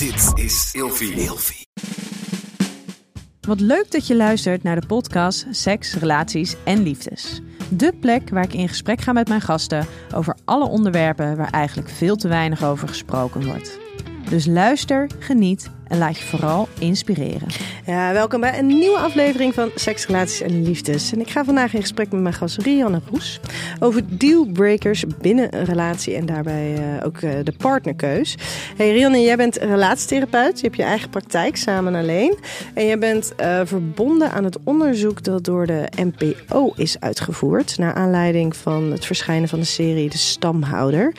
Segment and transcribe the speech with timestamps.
[0.00, 1.66] Dit is Ilfie.
[3.40, 7.40] Wat leuk dat je luistert naar de podcast Seks, Relaties en Liefdes.
[7.68, 11.88] De plek waar ik in gesprek ga met mijn gasten over alle onderwerpen waar eigenlijk
[11.88, 13.78] veel te weinig over gesproken wordt.
[14.30, 17.48] Dus luister, geniet en laat je vooral inspireren.
[17.86, 21.12] Ja, welkom bij een nieuwe aflevering van Seks, Relaties en Liefdes.
[21.12, 23.40] En ik ga vandaag in gesprek met mijn gast Rianne Roes
[23.80, 28.34] over dealbreakers binnen een relatie en daarbij uh, ook uh, de partnerkeus.
[28.76, 30.60] Hey Rianne, jij bent relatietherapeut.
[30.60, 32.38] Je hebt je eigen praktijk samen alleen.
[32.74, 37.78] En jij bent uh, verbonden aan het onderzoek dat door de NPO is uitgevoerd.
[37.78, 41.14] Naar aanleiding van het verschijnen van de serie De Stamhouder.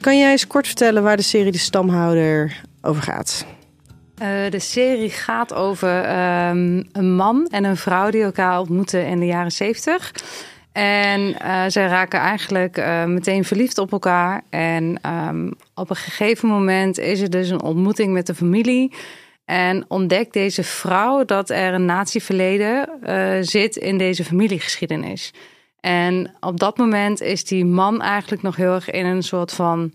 [0.00, 3.46] Kan jij eens kort vertellen waar de serie De Stamhouder over gaat?
[4.24, 5.98] Uh, de serie gaat over
[6.48, 10.12] um, een man en een vrouw die elkaar ontmoeten in de jaren zeventig.
[10.72, 14.42] En uh, zij raken eigenlijk uh, meteen verliefd op elkaar.
[14.50, 18.92] En um, op een gegeven moment is er dus een ontmoeting met de familie.
[19.44, 22.88] En ontdekt deze vrouw dat er een natieverleden
[23.40, 25.32] zit in deze familiegeschiedenis.
[25.80, 29.92] En op dat moment is die man eigenlijk nog heel erg in een soort van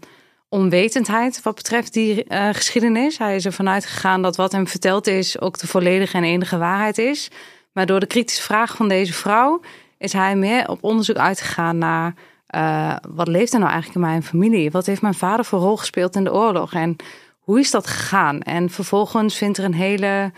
[0.50, 3.18] onwetendheid wat betreft die uh, geschiedenis.
[3.18, 6.98] Hij is ervan uitgegaan dat wat hem verteld is ook de volledige en enige waarheid
[6.98, 7.30] is.
[7.72, 9.62] Maar door de kritische vraag van deze vrouw
[9.98, 12.14] is hij meer op onderzoek uitgegaan naar
[12.56, 14.72] uh, wat leeft er nou eigenlijk in mijn familie?
[14.72, 16.74] Wat heeft mijn vader voor rol gespeeld in de oorlog?
[16.74, 16.96] En
[17.40, 18.42] hoe is dat gegaan?
[18.42, 20.32] En vervolgens vindt er een hele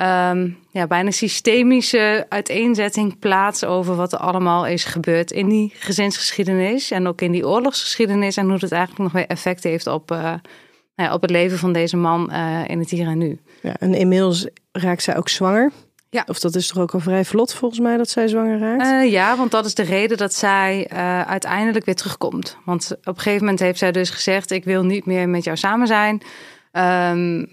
[0.00, 6.90] um, ja, bijna systemische uiteenzetting plaats over wat er allemaal is gebeurd in die gezinsgeschiedenis
[6.90, 10.34] en ook in die oorlogsgeschiedenis en hoe dat eigenlijk nog weer effect heeft op, uh,
[10.94, 13.38] ja, op het leven van deze man uh, in het hier en nu.
[13.62, 15.72] Ja, en inmiddels raakt zij ook zwanger.
[16.10, 16.24] Ja.
[16.26, 18.82] Of dat is toch ook al vrij vlot volgens mij dat zij zwanger raakt?
[18.82, 22.56] Uh, ja, want dat is de reden dat zij uh, uiteindelijk weer terugkomt.
[22.64, 25.56] Want op een gegeven moment heeft zij dus gezegd: Ik wil niet meer met jou
[25.56, 26.22] samen zijn.
[26.72, 27.48] Um,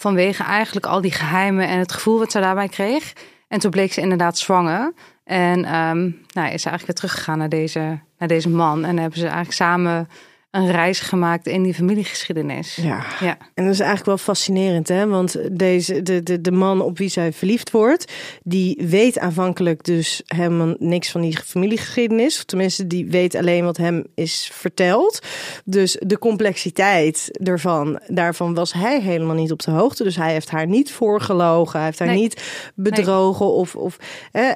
[0.00, 3.12] vanwege eigenlijk al die geheimen en het gevoel wat ze daarbij kreeg.
[3.48, 4.92] En toen bleek ze inderdaad zwanger.
[5.24, 8.84] En um, nou, is ze eigenlijk weer teruggegaan naar deze, naar deze man.
[8.84, 10.08] En hebben ze eigenlijk samen
[10.56, 12.76] een reis gemaakt in die familiegeschiedenis.
[12.76, 13.04] Ja.
[13.20, 13.36] ja.
[13.54, 15.06] En dat is eigenlijk wel fascinerend, hè?
[15.06, 18.12] Want deze, de, de, de man op wie zij verliefd wordt,
[18.42, 22.36] die weet aanvankelijk dus helemaal niks van die familiegeschiedenis.
[22.36, 25.26] Of tenminste, die weet alleen wat hem is verteld.
[25.64, 30.02] Dus de complexiteit ervan, daarvan was hij helemaal niet op de hoogte.
[30.02, 32.16] Dus hij heeft haar niet voorgelogen, hij heeft haar nee.
[32.16, 33.54] niet bedrogen nee.
[33.54, 33.76] of.
[33.76, 33.98] of
[34.32, 34.52] hè,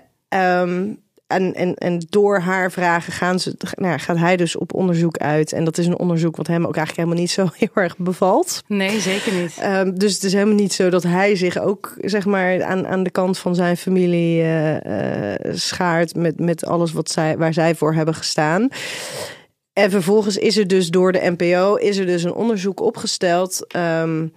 [0.63, 0.99] um,
[1.31, 5.53] en, en, en door haar vragen gaan ze, nou, gaat hij dus op onderzoek uit.
[5.53, 8.63] En dat is een onderzoek wat hem ook eigenlijk helemaal niet zo heel erg bevalt.
[8.67, 9.63] Nee, zeker niet.
[9.65, 13.03] Um, dus het is helemaal niet zo dat hij zich ook zeg maar, aan, aan
[13.03, 17.75] de kant van zijn familie uh, uh, schaart met, met alles wat zij, waar zij
[17.75, 18.69] voor hebben gestaan.
[19.73, 24.33] En vervolgens is er dus door de NPO is er dus een onderzoek opgesteld um,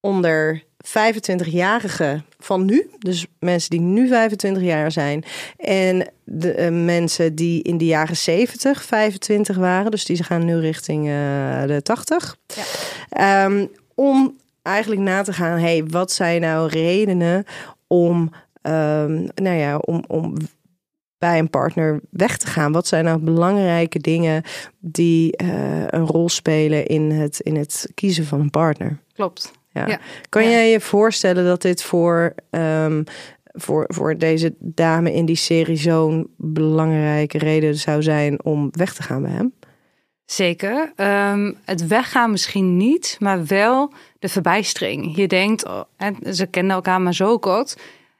[0.00, 5.24] onder 25-jarigen van nu, dus mensen die nu 25 jaar zijn,
[5.56, 10.56] en de uh, mensen die in de jaren 70 25 waren, dus die gaan nu
[10.56, 11.12] richting uh,
[11.66, 13.44] de 80, ja.
[13.44, 17.44] um, om eigenlijk na te gaan, hey, wat zijn nou redenen
[17.86, 18.16] om,
[18.62, 20.34] um, nou ja, om, om
[21.18, 22.72] bij een partner weg te gaan?
[22.72, 24.42] Wat zijn nou belangrijke dingen
[24.78, 28.98] die uh, een rol spelen in het, in het kiezen van een partner?
[29.12, 29.52] Klopt.
[29.72, 29.86] Ja.
[29.86, 29.98] ja.
[30.28, 33.04] Kan jij je voorstellen dat dit voor, um,
[33.44, 39.02] voor, voor deze dame in die serie zo'n belangrijke reden zou zijn om weg te
[39.02, 39.52] gaan bij hem?
[40.24, 40.92] Zeker.
[40.96, 45.16] Um, het weggaan misschien niet, maar wel de verbijstering.
[45.16, 45.82] Je denkt, oh,
[46.32, 47.76] ze kenden elkaar maar zo kort.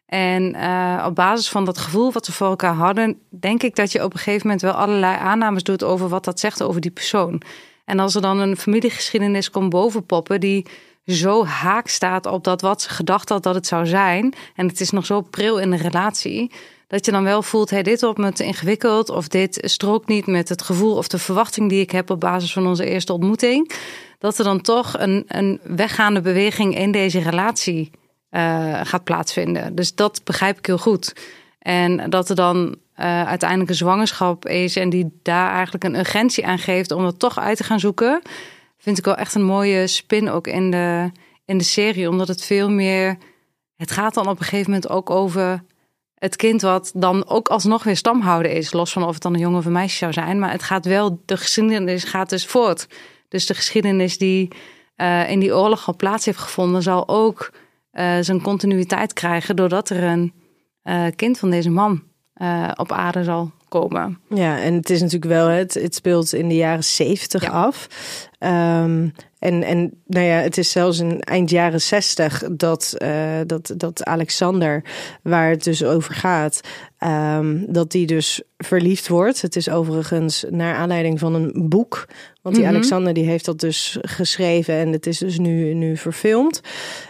[0.07, 3.93] En uh, op basis van dat gevoel wat ze voor elkaar hadden, denk ik dat
[3.93, 6.91] je op een gegeven moment wel allerlei aannames doet over wat dat zegt over die
[6.91, 7.43] persoon.
[7.85, 10.67] En als er dan een familiegeschiedenis komt bovenpoppen die
[11.05, 14.35] zo haak staat op dat wat ze gedacht had dat het zou zijn.
[14.55, 16.53] En het is nog zo pril in de relatie.
[16.87, 19.09] Dat je dan wel voelt, hey, dit wordt me te ingewikkeld.
[19.09, 22.53] Of dit strookt niet met het gevoel of de verwachting die ik heb op basis
[22.53, 23.71] van onze eerste ontmoeting.
[24.19, 27.91] Dat er dan toch een, een weggaande beweging in deze relatie
[28.31, 29.75] uh, gaat plaatsvinden.
[29.75, 31.13] Dus dat begrijp ik heel goed.
[31.59, 36.47] En dat er dan uh, uiteindelijk een zwangerschap is en die daar eigenlijk een urgentie
[36.47, 38.23] aan geeft om het toch uit te gaan zoeken
[38.81, 41.11] vind ik wel echt een mooie spin ook in de,
[41.45, 42.09] in de serie.
[42.09, 43.19] Omdat het veel meer.
[43.77, 45.65] Het gaat dan op een gegeven moment ook over
[46.15, 48.73] het kind wat dan ook alsnog weer stamhouder is.
[48.73, 50.39] Los van of het dan een jongen of een meisje zou zijn.
[50.39, 52.87] Maar het gaat wel, de geschiedenis gaat dus voort.
[53.29, 54.49] Dus de geschiedenis die
[54.97, 57.53] uh, in die oorlog al plaats heeft gevonden, zal ook
[57.93, 59.57] uh, zijn continuïteit krijgen.
[59.57, 60.33] Doordat er een
[60.85, 62.03] uh, kind van deze man
[62.77, 64.19] op aarde zal komen.
[64.29, 67.49] Ja, en het is natuurlijk wel, het, het speelt in de jaren zeventig ja.
[67.49, 67.89] af.
[68.85, 73.75] Um, En, en nou ja, het is zelfs in eind jaren zestig dat, uh, dat,
[73.77, 74.85] dat Alexander,
[75.23, 76.61] waar het dus over gaat,
[76.99, 79.43] um, dat die dus verliefd wordt.
[79.43, 82.07] Het is overigens naar aanleiding van een boek.
[82.43, 82.77] Want die mm -hmm.
[82.77, 86.61] Alexander die heeft dat dus geschreven en het is dus nu, nu verfilmd.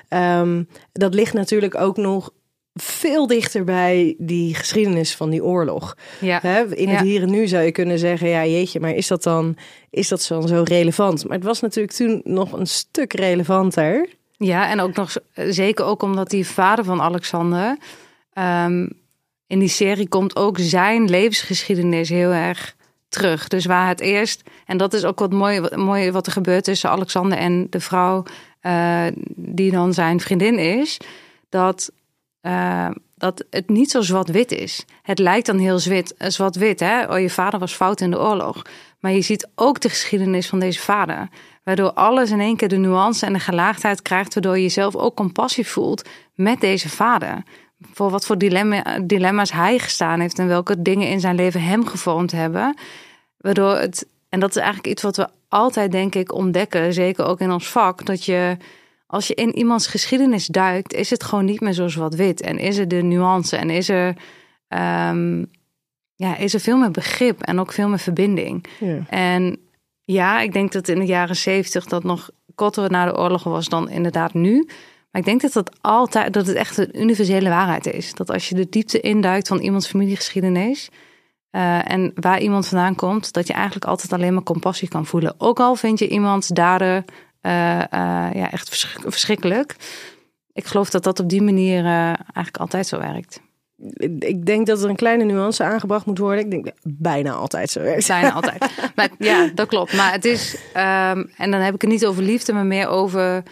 [0.09, 2.31] Um, dat ligt natuurlijk ook nog
[2.75, 5.97] veel dichter bij die geschiedenis van die oorlog.
[6.21, 6.43] Ja.
[6.43, 7.03] in het ja.
[7.03, 9.57] hier en nu zou je kunnen zeggen, ja jeetje, maar is dat dan,
[9.91, 11.25] is dat dan zo relevant?
[11.25, 14.09] Maar het was natuurlijk toen nog een stuk relevanter.
[14.37, 17.79] Ja, en ook nog zeker ook omdat die vader van Alexander
[18.35, 18.93] um,
[19.47, 22.77] in die serie komt ook zijn levensgeschiedenis heel erg
[23.09, 23.49] terug.
[23.49, 26.91] Dus waar het eerst, en dat is ook wat mooi, mooi wat er gebeurt tussen
[26.91, 28.23] Alexander en de vrouw
[28.63, 30.97] uh, die dan zijn vriendin is,
[31.49, 31.93] dat
[32.43, 34.85] uh, dat het niet zo zwart-wit is.
[35.03, 35.79] Het lijkt dan heel
[36.17, 36.81] zwart-wit.
[36.81, 37.13] hè?
[37.13, 38.63] Oh, je vader was fout in de oorlog.
[39.01, 41.29] Maar je ziet ook de geschiedenis van deze vader.
[41.65, 44.35] Waardoor alles in één keer de nuance en de gelaagdheid krijgt.
[44.35, 47.43] Waardoor je jezelf ook compassie voelt met deze vader.
[47.93, 50.39] Voor wat voor dilemma, dilemma's hij gestaan heeft.
[50.39, 52.77] En welke dingen in zijn leven hem gevormd hebben.
[53.37, 56.93] Waardoor het, en dat is eigenlijk iets wat we altijd denk ik ontdekken.
[56.93, 58.07] Zeker ook in ons vak.
[58.07, 58.57] Dat je
[59.11, 62.41] als je in iemands geschiedenis duikt, is het gewoon niet meer zo zwart-wit.
[62.41, 64.17] En is er de nuance en is er,
[65.09, 65.51] um,
[66.15, 68.65] ja, is er veel meer begrip en ook veel meer verbinding.
[68.81, 69.07] Ja.
[69.09, 69.59] En
[70.05, 73.69] ja, ik denk dat in de jaren zeventig dat nog korter na de oorlog was
[73.69, 74.65] dan inderdaad nu.
[75.11, 78.15] Maar ik denk dat dat altijd, dat het echt een universele waarheid is.
[78.15, 80.89] Dat als je de diepte induikt van iemands familiegeschiedenis.
[81.53, 85.35] Uh, en waar iemand vandaan komt, dat je eigenlijk altijd alleen maar compassie kan voelen.
[85.39, 87.05] Ook al vind je iemands daden
[87.43, 89.77] uh, uh, ja, echt verschrik verschrikkelijk.
[90.53, 93.41] Ik geloof dat dat op die manier uh, eigenlijk altijd zo werkt.
[94.19, 96.45] Ik denk dat er een kleine nuance aangebracht moet worden.
[96.45, 98.07] Ik denk dat bijna altijd zo werkt.
[98.07, 98.65] Bijna altijd.
[98.95, 99.93] maar, ja, dat klopt.
[99.93, 103.43] Maar het is, um, en dan heb ik het niet over liefde, maar meer over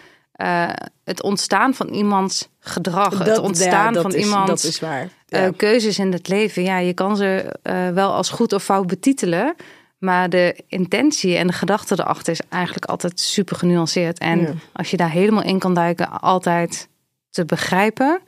[1.03, 3.17] het ontstaan van iemands gedrag.
[3.17, 5.09] Dat, het ontstaan ja, van is, iemands dat is waar.
[5.27, 5.51] Ja.
[5.55, 6.63] Keuzes in het leven.
[6.63, 7.55] Ja, je kan ze
[7.93, 9.55] wel als goed of fout betitelen.
[9.99, 14.17] Maar de intentie en de gedachte erachter is eigenlijk altijd super genuanceerd.
[14.19, 14.53] En Ja.
[14.73, 16.89] als je daar helemaal in kan duiken, altijd
[17.29, 18.21] te begrijpen.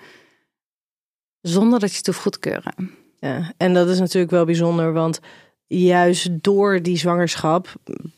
[1.41, 2.91] Zonder dat je het hoeft goed te keuren.
[3.19, 5.19] Ja, en dat is natuurlijk wel bijzonder, want
[5.67, 7.73] juist door die zwangerschap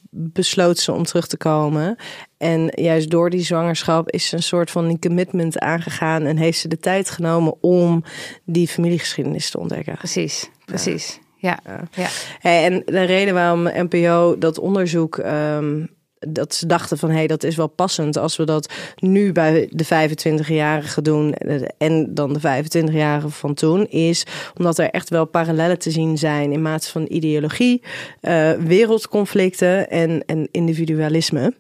[0.10, 1.96] besloot ze om terug te komen.
[2.38, 6.60] En juist door die zwangerschap is ze een soort van een commitment aangegaan en heeft
[6.60, 8.04] ze de tijd genomen om
[8.46, 9.98] die familiegeschiedenis te ontdekken.
[9.98, 11.20] Precies, precies.
[11.44, 11.60] Ja.
[11.92, 12.08] ja.
[12.42, 15.90] en de reden waarom NPO dat onderzoek um,
[16.28, 19.70] dat ze dachten van hé, hey, dat is wel passend als we dat nu bij
[19.72, 21.34] de 25-jarige doen
[21.78, 24.26] en dan de 25-jarige van toen, is
[24.58, 27.84] omdat er echt wel parallellen te zien zijn in mate van ideologie,
[28.22, 31.54] uh, wereldconflicten en, en individualisme.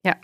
[0.00, 0.18] Ja.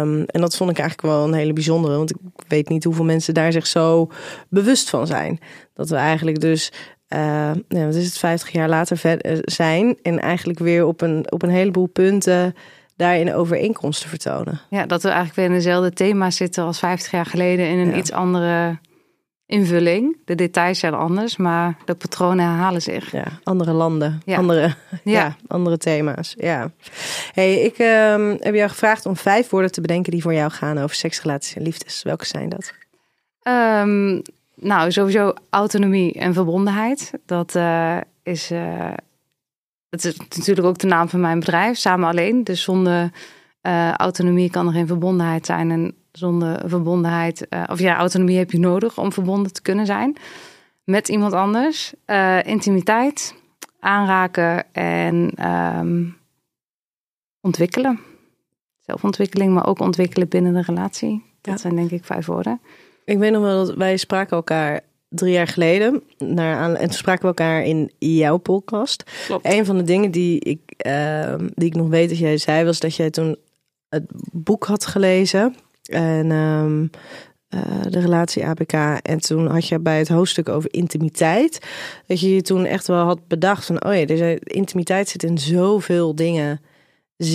[0.00, 2.18] Um, en dat vond ik eigenlijk wel een hele bijzondere, want ik
[2.48, 4.10] weet niet hoeveel mensen daar zich zo
[4.48, 5.38] bewust van zijn.
[5.74, 6.72] Dat we eigenlijk dus
[7.14, 11.42] uh, wat is het, 50 jaar later verder zijn en eigenlijk weer op een, op
[11.42, 12.54] een heleboel punten
[12.96, 14.60] daarin overeenkomsten vertonen.
[14.70, 17.90] Ja, dat we eigenlijk weer in dezelfde thema zitten als 50 jaar geleden in een
[17.90, 17.96] ja.
[17.96, 18.78] iets andere
[19.46, 20.16] invulling.
[20.24, 23.12] De details zijn anders, maar de patronen herhalen zich.
[23.12, 24.36] Ja, andere landen, ja.
[24.36, 24.74] Andere, ja.
[25.04, 25.36] ja.
[25.46, 26.34] andere thema's.
[26.38, 26.70] Ja.
[27.32, 30.78] Hey, ik um, heb jou gevraagd om vijf woorden te bedenken die voor jou gaan
[30.78, 32.02] over seks, relaties en liefdes.
[32.02, 32.72] Welke zijn dat?
[33.42, 34.22] Um,
[34.60, 37.12] nou, sowieso autonomie en verbondenheid.
[37.26, 38.50] Dat uh, is...
[38.50, 38.92] Uh,
[39.88, 42.44] het is natuurlijk ook de naam van mijn bedrijf, Samen Alleen.
[42.44, 43.12] Dus zonder
[43.62, 45.70] uh, autonomie kan er geen verbondenheid zijn.
[45.70, 50.16] En zonder verbondenheid, of ja, autonomie heb je nodig om verbonden te kunnen zijn
[50.84, 51.94] met iemand anders.
[52.42, 53.34] Intimiteit,
[53.80, 55.46] aanraken en
[55.78, 56.16] um,
[57.40, 58.00] ontwikkelen.
[58.78, 61.24] Zelfontwikkeling, maar ook ontwikkelen binnen de relatie.
[61.40, 61.60] Dat ja.
[61.60, 62.60] zijn denk ik vijf woorden.
[63.10, 66.02] Ik weet nog wel dat wij spraken elkaar drie jaar geleden.
[66.18, 69.02] Naar aan, en toen spraken we elkaar in jouw podcast.
[69.26, 69.46] Klopt.
[69.46, 72.80] Een van de dingen die ik, uh, die ik nog weet dat jij zei, was
[72.80, 73.36] dat jij toen
[73.88, 75.54] het boek had gelezen.
[75.82, 76.90] En um,
[77.54, 78.72] uh, de relatie ABK.
[79.02, 81.58] En toen had je bij het hoofdstuk over intimiteit.
[82.06, 85.38] Dat je je toen echt wel had bedacht van, oh ja, deze intimiteit zit in
[85.38, 86.60] zoveel dingen.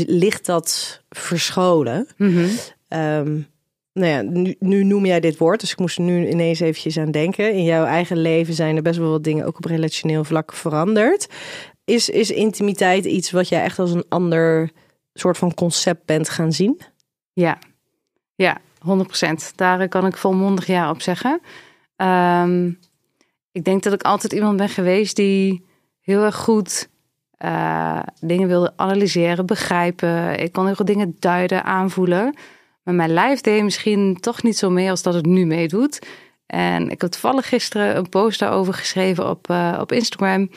[0.05, 2.07] Ligt dat verscholen?
[2.17, 2.49] Mm -hmm.
[2.99, 3.47] um,
[3.95, 4.21] nou ja,
[4.59, 7.53] nu, noem jij dit woord, dus ik moest er nu ineens eventjes aan denken.
[7.53, 11.27] In jouw eigen leven zijn er best wel wat dingen ook op relationeel vlak veranderd.
[11.85, 14.71] Is, is intimiteit iets wat jij echt als een ander
[15.13, 16.81] soort van concept bent gaan zien?
[17.33, 17.59] Ja,
[18.35, 19.55] ja, 100%.
[19.55, 21.41] Daar kan ik volmondig ja op zeggen.
[21.97, 22.79] Um,
[23.51, 25.65] ik denk dat ik altijd iemand ben geweest die
[26.01, 26.89] heel erg goed
[27.31, 30.39] eh, dingen wilde analyseren, begrijpen.
[30.39, 32.35] Ik kon heel veel dingen duiden, aanvoelen.
[32.85, 36.07] Maar mijn lijf deed misschien toch niet zo mee als dat het nu meedoet.
[36.45, 40.49] En ik heb toevallig gisteren een post daarover geschreven op, uh, op Instagram.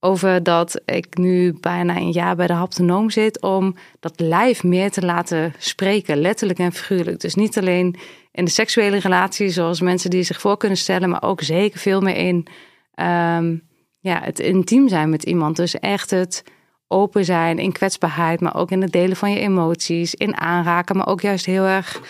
[0.00, 4.90] Over dat ik nu bijna een jaar bij de haptonoom zit om dat lijf meer
[4.90, 7.20] te laten spreken, letterlijk en figuurlijk.
[7.20, 7.96] Dus niet alleen
[8.32, 12.00] in de seksuele relatie, zoals mensen die zich voor kunnen stellen, maar ook zeker veel
[12.00, 12.46] meer in
[12.94, 13.56] ehm,
[14.00, 15.56] ja, het intiem zijn met iemand.
[15.56, 16.44] Dus echt het
[16.88, 21.06] open zijn in kwetsbaarheid, maar ook in het delen van je emoties, in aanraken, maar
[21.06, 22.00] ook juist heel erg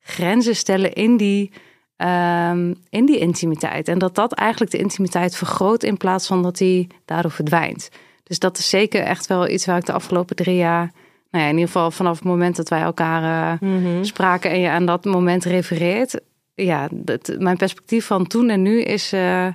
[0.00, 1.52] grenzen stellen in die,
[1.96, 3.88] um, in die intimiteit.
[3.88, 7.88] En dat dat eigenlijk de intimiteit vergroot in plaats van dat die daardoor verdwijnt.
[8.22, 10.92] Dus dat is zeker echt wel iets waar ik de afgelopen drie jaar,
[11.30, 14.68] nou ja, in ieder geval vanaf het moment dat wij elkaar uh, spraken en je
[14.68, 16.20] aan dat moment refereert,
[16.54, 19.46] ja, dat, mijn perspectief van toen en nu is, uh,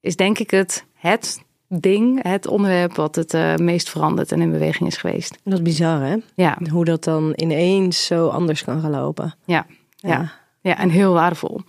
[0.00, 1.42] is denk ik het, het
[1.80, 5.38] ding, het onderwerp wat het uh, meest veranderd en in beweging is geweest.
[5.44, 6.16] Dat is bizar, hè?
[6.34, 6.58] Ja.
[6.70, 9.34] Hoe dat dan ineens zo anders kan gaan lopen.
[9.44, 10.08] Ja, ja.
[10.08, 10.32] ja.
[10.60, 11.60] ja en heel waardevol.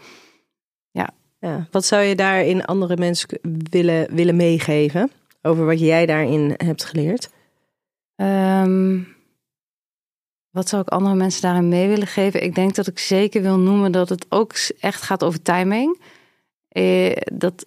[0.92, 1.10] Ja.
[1.40, 1.68] ja.
[1.72, 5.12] Wat zou je daarin andere mensen willen, willen meegeven?
[5.42, 7.30] Over wat jij daarin hebt geleerd?
[8.16, 9.08] Um,
[10.54, 12.44] wat zou ik andere mensen daarin mee willen geven?
[12.44, 16.02] Ik denk dat ik zeker wil noemen dat het ook echt gaat over timing.
[16.70, 17.66] Eh, dat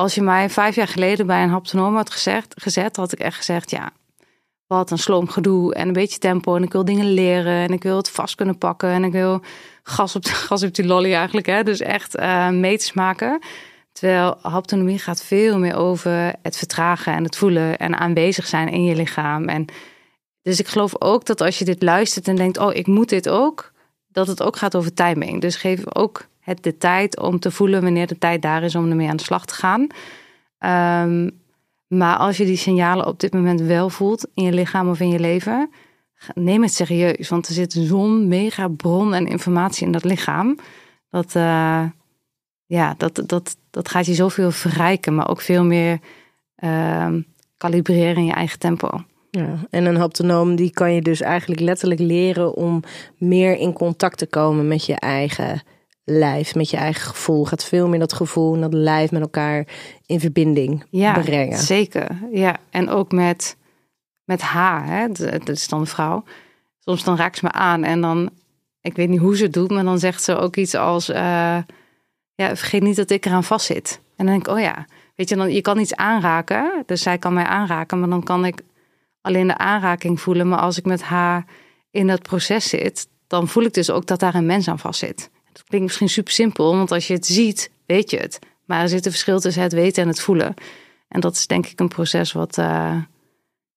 [0.00, 3.36] als je mij vijf jaar geleden bij een haptonoom had gezegd, gezet, had ik echt
[3.36, 3.92] gezegd: ja,
[4.66, 6.56] wat een sloom gedoe en een beetje tempo.
[6.56, 9.40] En ik wil dingen leren en ik wil het vast kunnen pakken en ik wil
[9.82, 11.46] gas op, gas op die lolly eigenlijk.
[11.46, 11.62] Hè?
[11.62, 13.38] Dus echt uh, meters maken.
[13.92, 18.84] Terwijl haptonomie gaat veel meer over het vertragen en het voelen en aanwezig zijn in
[18.84, 19.48] je lichaam.
[19.48, 19.64] En
[20.42, 23.28] dus ik geloof ook dat als je dit luistert en denkt: oh, ik moet dit
[23.28, 23.72] ook,
[24.08, 25.40] dat het ook gaat over timing.
[25.40, 28.90] Dus geef ook het de tijd om te voelen wanneer de tijd daar is om
[28.90, 29.86] ermee aan de slag te gaan.
[31.06, 31.30] Um,
[31.86, 35.08] maar als je die signalen op dit moment wel voelt in je lichaam of in
[35.08, 35.70] je leven,
[36.34, 37.28] neem het serieus.
[37.28, 40.58] Want er zit zo'n mega bron en informatie in dat lichaam.
[41.10, 41.84] Dat, uh,
[42.66, 45.98] ja, dat, dat, dat gaat je zoveel verrijken, maar ook veel meer
[46.64, 47.14] uh,
[47.56, 49.04] kalibreren in je eigen tempo.
[49.30, 52.82] Ja, en een haptonoom die kan je dus eigenlijk letterlijk leren om
[53.16, 55.62] meer in contact te komen met je eigen
[56.10, 57.44] lijf, met je eigen gevoel.
[57.44, 59.66] Gaat veel meer dat gevoel en dat lijf met elkaar
[60.06, 61.58] in verbinding ja, brengen.
[61.58, 62.56] Zeker, ja.
[62.70, 63.56] En ook met,
[64.24, 65.08] met haar, hè.
[65.08, 66.24] Dat is dan een vrouw.
[66.78, 68.30] Soms dan raakt ze me aan en dan,
[68.80, 71.16] ik weet niet hoe ze het doet, maar dan zegt ze ook iets als, uh,
[72.34, 74.00] ja, vergeet niet dat ik eraan vast zit.
[74.16, 77.18] En dan denk ik, oh ja, weet je, dan, je kan iets aanraken, dus zij
[77.18, 78.62] kan mij aanraken, maar dan kan ik
[79.20, 80.48] alleen de aanraking voelen.
[80.48, 81.44] Maar als ik met haar
[81.90, 84.98] in dat proces zit, dan voel ik dus ook dat daar een mens aan vast
[84.98, 85.30] zit.
[85.60, 88.38] Dat klinkt misschien super simpel, want als je het ziet, weet je het.
[88.64, 90.54] Maar er zit een verschil tussen het weten en het voelen.
[91.08, 92.96] En dat is denk ik een proces wat, uh,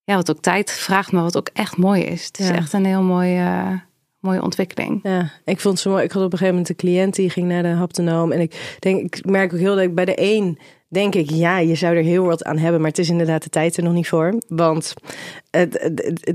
[0.04, 2.26] ja, wat ook tijd vraagt, maar wat ook echt mooi is.
[2.26, 2.56] Het is ja.
[2.56, 3.72] echt een heel mooi, uh,
[4.20, 5.00] mooie ontwikkeling.
[5.04, 6.04] Ja, ik vond het zo mooi.
[6.04, 8.32] Ik had op een gegeven moment een cliënt die ging naar de haptonoom.
[8.32, 11.58] En ik denk, ik merk ook heel dat ik bij de een denk ik, ja,
[11.58, 13.94] je zou er heel wat aan hebben, maar het is inderdaad de tijd er nog
[13.94, 14.42] niet voor.
[14.48, 14.94] Want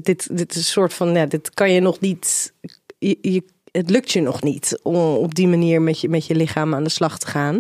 [0.03, 2.53] dit, dit is een soort van, ja, dit kan je nog niet.
[2.99, 3.45] Je, je
[3.79, 6.85] het lukt je nog niet om op die manier met je, met je lichaam aan
[6.85, 7.55] de slag te gaan.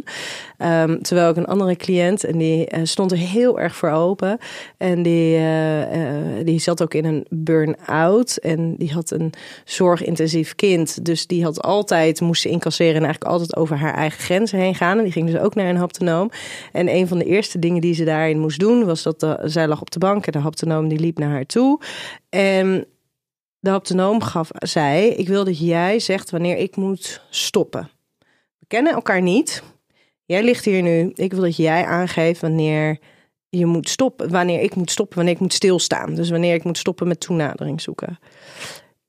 [0.84, 4.38] Um, terwijl ik een andere cliënt, en die uh, stond er heel erg voor open.
[4.76, 8.36] En die, uh, uh, die zat ook in een burn-out.
[8.36, 9.32] En die had een
[9.64, 11.04] zorgintensief kind.
[11.04, 14.74] Dus die had altijd, moest ze incasseren en eigenlijk altijd over haar eigen grenzen heen
[14.74, 14.98] gaan.
[14.98, 16.30] En die ging dus ook naar een haptonoom.
[16.72, 19.80] En een van de eerste dingen die ze daarin moest doen, was dat zij lag
[19.80, 21.80] op de bank en de haptonoom die liep naar haar toe.
[22.28, 22.86] En
[23.60, 27.90] de haptonoom gaf, zei: Ik wil dat jij zegt wanneer ik moet stoppen.
[28.58, 29.62] We kennen elkaar niet.
[30.24, 31.10] Jij ligt hier nu.
[31.14, 32.98] Ik wil dat jij aangeeft wanneer
[33.48, 34.30] je moet stoppen.
[34.30, 36.14] Wanneer ik moet stoppen, wanneer ik moet stilstaan.
[36.14, 38.18] Dus wanneer ik moet stoppen met toenadering zoeken.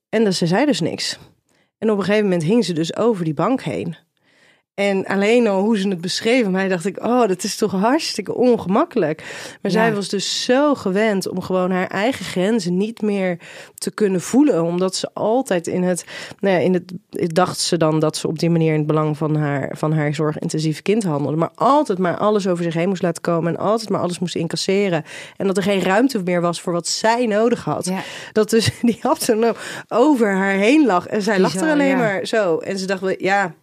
[0.09, 1.19] En dus, ze zei dus niks.
[1.77, 3.95] En op een gegeven moment hing ze dus over die bank heen.
[4.79, 8.33] En alleen al hoe ze het beschreven, mij dacht ik, oh, dat is toch hartstikke
[8.33, 9.17] ongemakkelijk.
[9.61, 9.77] Maar ja.
[9.77, 13.37] zij was dus zo gewend om gewoon haar eigen grenzen niet meer
[13.75, 16.05] te kunnen voelen, omdat ze altijd in het,
[16.39, 16.93] nou ja, in het,
[17.35, 20.15] dacht ze dan dat ze op die manier in het belang van haar, van haar
[20.15, 23.89] zorgintensieve kind handelde, maar altijd maar alles over zich heen moest laten komen en altijd
[23.89, 25.03] maar alles moest incasseren
[25.37, 27.85] en dat er geen ruimte meer was voor wat zij nodig had.
[27.85, 28.01] Ja.
[28.31, 29.53] Dat dus die had ze
[29.87, 33.53] over haar heen lag en zij lag er alleen maar zo en ze dacht, ja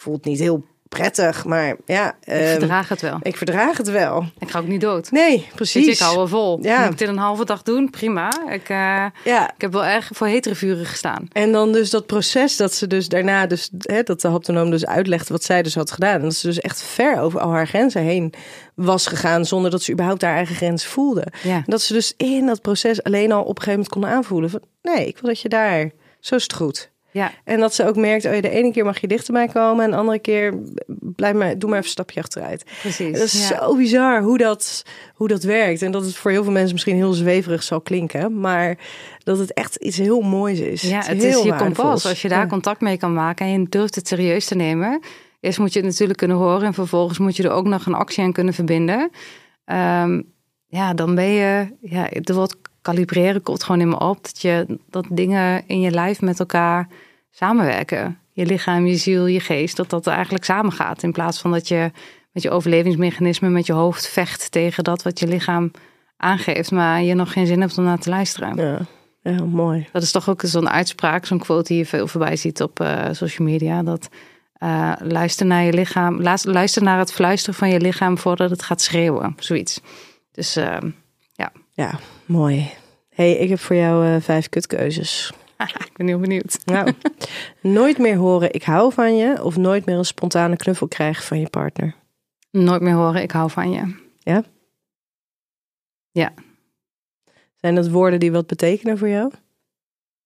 [0.00, 3.18] voelt niet heel prettig, maar ja, Ik ehm, verdraag het wel.
[3.22, 4.24] ik verdraag het wel.
[4.38, 5.10] Ik ga ook niet dood.
[5.10, 5.86] Nee, je, precies.
[5.86, 6.58] ik hou wel vol.
[6.62, 6.80] Ja.
[6.82, 7.90] Moet ik dit een halve dag doen?
[7.90, 8.30] Prima.
[8.50, 11.28] Ik, eh, Ja, ik heb wel erg voor hetere vuren gestaan.
[11.32, 14.86] En dan dus dat proces dat ze dus daarna, dus, hè, dat de haptonoom dus
[14.86, 16.14] uitlegt wat zij dus had gedaan.
[16.14, 18.32] En dat ze dus echt ver over al haar grenzen heen
[18.74, 21.26] was gegaan zonder dat ze überhaupt haar eigen grens voelde.
[21.42, 21.54] Ja.
[21.54, 24.50] En dat ze dus in dat proces alleen al op een gegeven moment kon aanvoelen
[24.50, 25.90] van nee, ik wil dat je daar,
[26.20, 26.90] zo is het goed.
[27.12, 29.84] Ja, En dat ze ook merkt, oh ja, de ene keer mag je dichterbij komen
[29.84, 30.54] en de andere keer
[31.00, 32.64] blijf maar, doe maar even een stapje achteruit.
[32.80, 33.12] precies.
[33.18, 33.58] Dat is ja.
[33.58, 34.82] zo bizar hoe dat,
[35.14, 35.82] hoe dat werkt.
[35.82, 38.40] En dat het voor heel veel mensen misschien heel zweverig zal klinken.
[38.40, 38.78] Maar
[39.18, 40.82] dat het echt iets heel moois is.
[40.82, 42.06] Ja, het is je kompas.
[42.06, 42.46] Als je daar Ja.
[42.46, 45.00] contact mee kan maken en je durft het serieus te nemen.
[45.40, 47.94] Eerst moet je het natuurlijk kunnen horen en vervolgens moet je er ook nog een
[47.94, 49.10] actie aan kunnen verbinden.
[49.64, 50.22] Ehm,
[50.66, 54.22] ja, dan ben je, ja, het woord kalibreren komt gewoon in me op.
[54.22, 56.88] Dat, je, dat dingen in je lijf met elkaar
[57.30, 58.18] samenwerken.
[58.32, 61.02] Je lichaam, je ziel, je geest, dat dat eigenlijk samengaat.
[61.02, 61.90] In plaats van dat je
[62.32, 65.70] met je overlevingsmechanisme, met je hoofd vecht tegen dat wat je lichaam
[66.16, 66.70] aangeeft.
[66.70, 68.56] Maar je nog geen zin hebt om naar te luisteren.
[68.56, 68.78] Ja,
[69.22, 69.88] ja mooi.
[69.92, 73.04] Dat is toch ook zo'n uitspraak, zo'n quote die je veel voorbij ziet op eh,
[73.10, 73.82] social media.
[73.82, 74.08] Dat
[74.52, 78.80] eh, luister naar je lichaam, luister naar het fluisteren van je lichaam voordat het gaat
[78.80, 79.34] schreeuwen.
[79.38, 79.80] Zoiets.
[80.32, 80.76] Dus eh,
[81.72, 81.98] Ja,
[82.30, 82.70] mooi.
[83.08, 85.32] hey, ik heb voor jou eh, vijf kutkeuzes.
[85.88, 86.58] ik ben heel benieuwd.
[86.64, 86.92] Nou,
[87.60, 89.44] nooit meer horen ik hou van je...
[89.44, 91.94] of nooit meer een spontane knuffel krijgen van je partner.
[92.50, 93.94] Nooit meer horen, ik hou van je.
[97.60, 99.32] Zijn dat woorden die wat betekenen voor jou?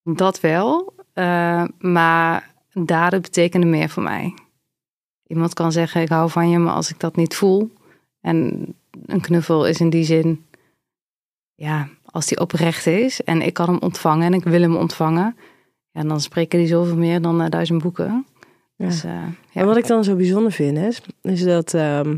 [0.02, 4.34] Dat wel, eh, maar daden betekenen meer voor mij.
[5.26, 7.72] Iemand kan zeggen ik hou van je, maar als ik dat niet voel...
[8.20, 8.66] en
[9.06, 10.44] een knuffel is in die zin...
[11.54, 15.36] ja, als die oprecht is en ik kan hem ontvangen en ik wil hem ontvangen...
[15.90, 18.26] ja, dan spreken die zoveel meer dan eh, duizend boeken.
[18.76, 18.86] Ja.
[18.86, 19.10] Dus, eh,
[19.50, 19.60] ja.
[19.60, 22.16] En wat ik dan zo bijzonder vind, is, is dat ehm,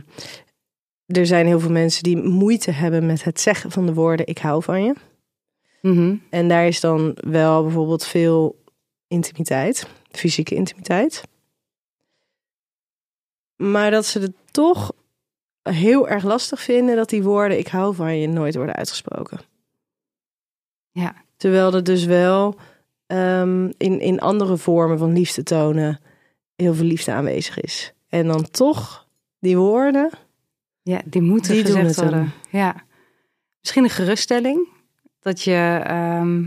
[1.07, 4.39] er zijn heel veel mensen die moeite hebben met het zeggen van de woorden ik
[4.39, 4.95] hou van je.
[5.83, 6.17] Mhm.
[6.31, 8.65] En daar is dan wel bijvoorbeeld veel
[9.09, 11.23] intimiteit, fysieke intimiteit.
[13.57, 14.93] Maar dat ze het toch
[15.75, 19.41] heel erg lastig vinden dat die woorden ik hou van je nooit worden uitgesproken.
[20.91, 21.15] Ja.
[21.37, 22.57] Terwijl er dus wel
[23.07, 26.01] ehm, in, in andere vormen van liefde tonen
[26.55, 27.93] heel veel liefde aanwezig is.
[28.09, 29.07] En dan toch
[29.39, 30.11] die woorden.
[30.83, 32.33] Ja, die moeten Die gezegd worden.
[32.51, 32.85] Ja.
[33.61, 34.69] Misschien een geruststelling.
[35.21, 36.45] Dat je, ehm,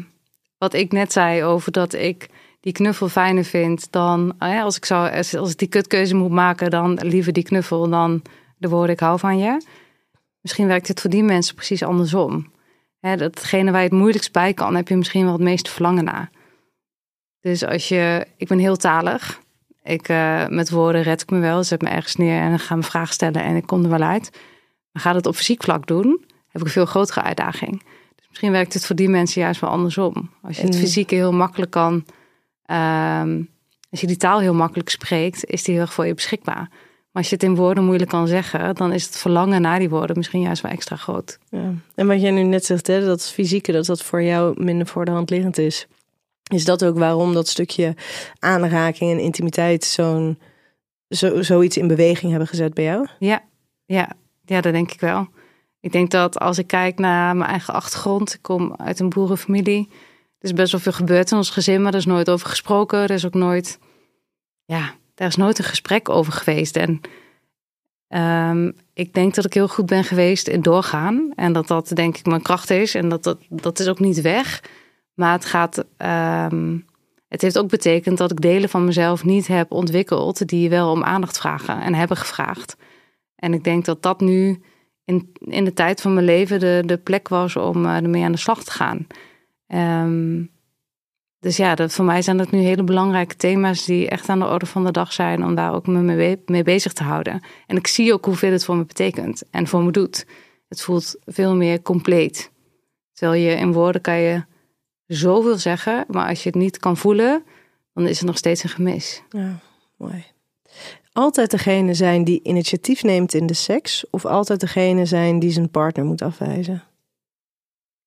[0.57, 2.29] wat ik net zei over dat ik
[2.59, 6.69] die knuffel fijner vind dan, als ik zou, als, als ik die kutkeuze moet maken,
[6.69, 8.21] dan liever die knuffel dan
[8.59, 9.61] de woorden ik hou van je.
[10.41, 12.51] Misschien werkt het voor die mensen precies andersom.
[12.99, 16.03] Hè, datgene waar je het moeilijkst bij kan, heb je misschien wel het meeste verlangen
[16.03, 16.29] naar.
[17.41, 19.41] Dus als je, ik ben heel talig.
[19.83, 21.63] Ik, eh, met woorden red ik me wel.
[21.63, 24.01] Zet me ergens neer en dan ga me vragen stellen en ik kom er wel
[24.01, 24.31] uit.
[24.91, 27.83] Maar ga het op fysiek vlak doen, heb ik een veel grotere uitdaging.
[28.15, 30.29] Dus misschien werkt het voor die mensen juist wel andersom.
[30.41, 30.79] Als je het Mm.
[30.79, 32.05] fysieke heel makkelijk kan,
[32.65, 33.41] ehm,
[33.89, 36.69] als je die taal heel makkelijk spreekt, is die heel erg voor je beschikbaar.
[37.11, 39.89] Maar als je het in woorden moeilijk kan zeggen, dan is het verlangen naar die
[39.89, 41.39] woorden misschien juist wel extra groot.
[41.49, 41.73] Ja.
[41.95, 45.05] En wat jij nu net zegt, hè, dat fysieke, dat dat voor jou minder voor
[45.05, 45.87] de hand liggend is.
[46.53, 47.95] Is dat ook waarom dat stukje
[48.39, 50.39] aanraking en intimiteit zo'n,
[51.09, 53.07] zo, zoiets in beweging hebben gezet bij jou?
[53.19, 53.43] Ja,
[53.85, 54.11] ja,
[54.45, 55.27] ja, dat denk ik wel.
[55.79, 59.87] Ik denk dat als ik kijk naar mijn eigen achtergrond, ik kom uit een boerenfamilie.
[60.39, 62.99] Er is best wel veel gebeurd in ons gezin, maar er is nooit over gesproken.
[62.99, 63.79] Er is ook nooit,
[64.65, 66.75] ja, daar is nooit een gesprek over geweest.
[66.75, 67.01] En
[68.07, 71.31] ehm, ik denk dat ik heel goed ben geweest in doorgaan.
[71.35, 72.95] En dat dat denk ik mijn kracht is.
[72.95, 74.63] En dat, dat, dat is ook niet weg.
[75.13, 75.85] Maar het gaat.
[75.97, 76.77] ehm,
[77.27, 80.47] het heeft ook betekend dat ik delen van mezelf niet heb ontwikkeld.
[80.47, 82.77] die wel om aandacht vragen en hebben gevraagd.
[83.35, 84.61] En ik denk dat dat nu
[85.05, 88.31] in, in de tijd van mijn leven de, de plek was om eh, ermee aan
[88.31, 89.07] de slag te gaan.
[89.67, 90.43] Ehm,
[91.39, 94.45] dus ja, dat, voor mij zijn dat nu hele belangrijke thema's die echt aan de
[94.45, 97.43] orde van de dag zijn om daar ook me mee, mee bezig te houden.
[97.67, 100.25] En ik zie ook hoeveel het voor me betekent en voor me doet.
[100.67, 102.51] Het voelt veel meer compleet.
[103.13, 104.43] Terwijl je in woorden kan je
[105.05, 107.43] zoveel zeggen, maar als je het niet kan voelen,
[107.93, 109.23] dan is het nog steeds een gemis.
[109.29, 109.59] Ja,
[109.97, 110.25] mooi.
[111.11, 115.69] Altijd degene zijn die initiatief neemt in de seks, of altijd degene zijn die zijn
[115.69, 116.83] partner moet afwijzen?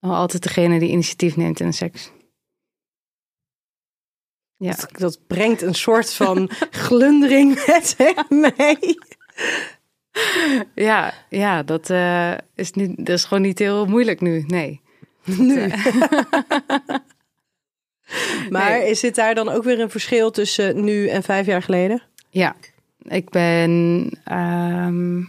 [0.00, 2.12] Altijd degene die initiatief neemt in de seks.
[4.62, 4.70] Ja.
[4.74, 6.50] Dat, dat brengt een soort van
[6.86, 8.98] glundering met zich mee.
[10.74, 14.44] Ja, ja dat, eh, is niet, dat is gewoon niet heel moeilijk nu.
[14.46, 14.80] Nee.
[15.24, 15.70] Nu.
[18.50, 18.90] Maar Nee.
[18.90, 22.02] is zit daar dan ook weer een verschil tussen nu en vijf jaar geleden?
[22.30, 22.56] Ja,
[23.02, 24.10] Ik ben.
[24.24, 25.20] ehm,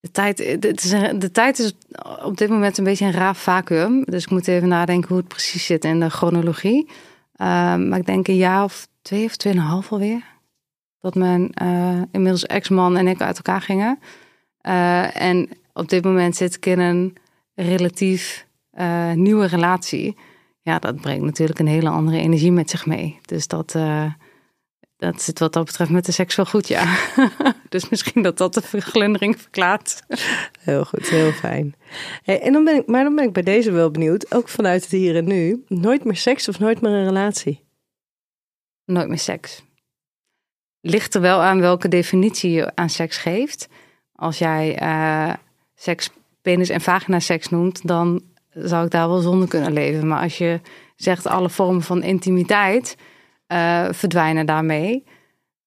[0.00, 1.72] de, tijd, het is de tijd is
[2.24, 4.04] op dit moment een beetje een raar vacuüm.
[4.04, 6.88] Dus ik moet even nadenken hoe het precies zit in de chronologie.
[7.38, 10.22] Ehm, maar ik denk een jaar of twee of tweeënhalf alweer.
[11.00, 13.98] Dat mijn eh, inmiddels ex-man en ik uit elkaar gingen.
[14.60, 17.16] Eh, en op dit moment zit ik in een
[17.54, 20.16] relatief eh, nieuwe relatie.
[20.62, 23.18] Ja, dat brengt natuurlijk een hele andere energie met zich mee.
[23.22, 23.76] Dus dat,
[24.98, 26.96] dat zit wat dat betreft met de seks wel goed, ja.
[27.68, 30.02] dus misschien dat dat de verglundering verklaart.
[30.60, 31.74] Heel goed, heel fijn.
[32.22, 34.82] Hey, en dan ben ik, maar dan ben ik bij deze wel benieuwd, ook vanuit
[34.82, 35.64] het hier en nu.
[35.68, 37.64] Nooit meer seks of nooit meer een relatie?
[38.84, 39.62] Nooit meer seks.
[40.80, 43.68] Ligt er wel aan welke definitie je aan seks geeft.
[44.12, 45.32] Als jij eh,
[45.74, 46.10] seks,
[46.42, 50.08] penis en vagina seks noemt, dan zou ik daar wel zonder kunnen leven.
[50.08, 50.60] Maar als je
[50.96, 52.96] zegt alle vormen van intimiteit
[53.48, 55.04] eh, verdwijnen daarmee,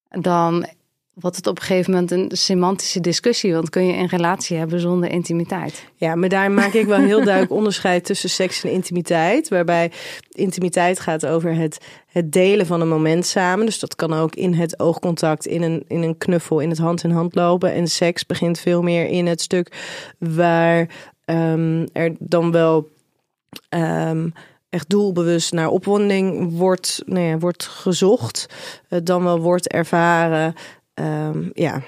[0.09, 0.65] dan
[1.13, 3.53] wordt het op een gegeven moment een semantische discussie.
[3.53, 5.85] Want kun je een relatie hebben zonder intimiteit?
[5.95, 9.49] Ja, maar daar maak ik wel heel duidelijk onderscheid tussen seks en intimiteit.
[9.49, 9.91] Waarbij
[10.31, 13.65] intimiteit gaat over het, het delen van een moment samen.
[13.65, 17.03] Dus dat kan ook in het oogcontact, in een, in een knuffel, in het hand
[17.03, 17.73] in hand lopen.
[17.73, 19.71] En seks begint veel meer in het stuk
[20.17, 20.89] waar
[21.25, 22.89] ehm, er dan wel
[23.69, 24.29] ehm,
[24.71, 28.45] echt doelbewust naar opwonding wordt, nou ja, wordt gezocht.
[28.89, 30.53] eh, dan wel wordt ervaren.
[30.93, 31.81] Ehm, ja,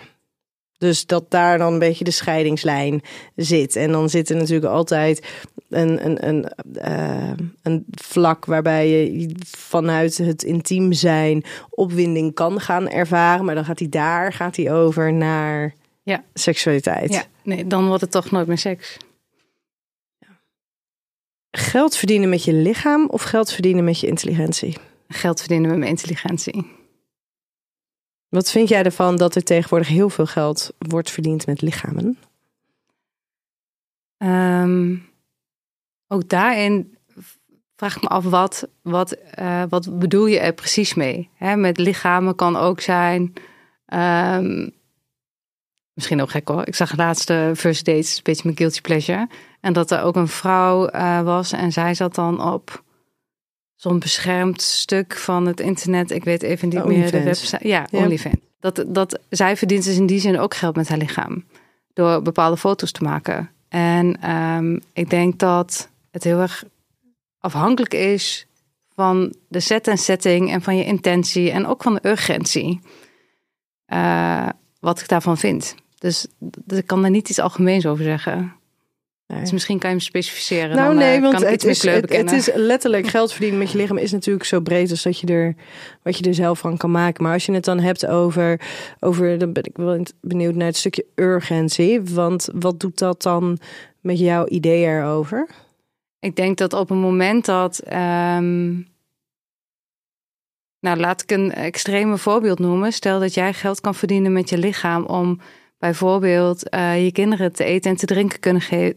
[0.78, 3.02] dus dat daar dan een beetje de scheidingslijn
[3.36, 3.76] zit.
[3.76, 5.28] En dan zit er natuurlijk altijd
[5.70, 12.90] een, een, een, eh, een vlak waarbij je vanuit het intiem zijn opwinding kan gaan
[12.90, 13.46] ervaren.
[13.46, 16.24] Maar dan gaat hij daar gaat hij over naar Ja.
[16.34, 17.14] seksualiteit.
[17.14, 18.98] Ja, nee, dan wordt het toch nooit meer seks.
[21.58, 24.78] Geld verdienen met je lichaam of geld verdienen met je intelligentie?
[25.08, 26.72] Geld verdienen met mijn intelligentie.
[28.30, 32.18] Wat vind jij ervan dat er tegenwoordig heel veel geld wordt verdiend met lichamen?
[34.18, 34.96] Ehm,
[36.08, 36.98] ook daarin
[37.76, 41.30] vraag ik me af, wat, wat, eh, wat bedoel je er precies mee?
[41.36, 43.34] Hè, met lichamen kan ook zijn...
[43.86, 44.70] ehm,
[45.94, 46.68] misschien ook gek hoor.
[46.68, 49.28] Ik zag laatst de First Dates, een beetje mijn guilty pleasure.
[49.64, 52.84] En dat er ook een vrouw eh, was en zij zat dan op
[53.76, 56.12] zo'n beschermd stuk van het internet.
[56.12, 57.68] Ik weet even niet meer de website.
[57.68, 58.00] Ja, Ja.
[58.00, 58.36] OnlyFans.
[58.60, 61.46] Dat, dat, zij verdient dus in die zin ook geld met haar lichaam.
[61.94, 63.50] Door bepaalde foto's te maken.
[63.70, 66.64] En ehm, ik denk dat het heel erg
[67.40, 68.48] afhankelijk is
[68.96, 72.80] van de set en setting en van je intentie en ook van de urgentie.
[73.86, 74.50] Eh,
[74.80, 75.76] wat ik daarvan vind.
[75.98, 78.62] Dus, dus ik kan er niet iets algemeens over zeggen.
[79.28, 79.40] Nee.
[79.40, 80.76] Dus misschien kan je hem specificeren.
[80.76, 83.32] Nou dan, eh, nee, want kan ik het iets is, het, het is letterlijk geld
[83.32, 85.56] verdienen met je lichaam is natuurlijk zo breed als dat je er
[86.02, 87.24] wat je er zelf van kan maken.
[87.24, 88.62] Maar als je het dan hebt over,
[89.00, 92.02] over dan ben ik wel benieuwd naar het stukje urgentie.
[92.02, 93.58] Want wat doet dat dan
[94.02, 95.50] met jouw idee erover?
[96.20, 97.80] Ik denk dat op een moment dat.
[97.80, 98.72] ehm,
[100.80, 102.94] nou, laat ik een extreme voorbeeld noemen.
[102.94, 105.40] Stel dat jij geld kan verdienen met je lichaam om
[105.84, 108.96] bijvoorbeeld eh, je kinderen te eten en te drinken kunnen ge-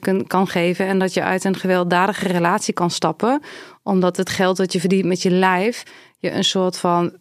[0.00, 0.86] eh, kan geven.
[0.86, 3.42] En dat je uit een gewelddadige relatie kan stappen.
[3.82, 5.82] Omdat het geld dat je verdient met je lijf
[6.18, 7.16] je een soort van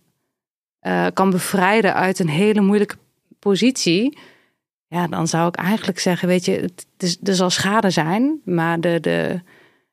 [0.79, 2.95] eh, kan bevrijden uit een hele moeilijke
[3.39, 4.17] positie.
[4.87, 8.79] Ja, dan zou ik eigenlijk zeggen, weet je, het is, er zal schade zijn, maar
[8.79, 9.41] de, de,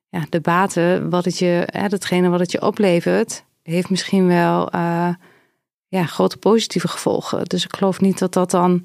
[0.08, 4.68] ja, de baten, wat het je, hè, datgene wat het je oplevert, heeft misschien wel
[5.88, 7.44] ja, grote positieve gevolgen.
[7.44, 8.84] Dus ik geloof niet dat dat dan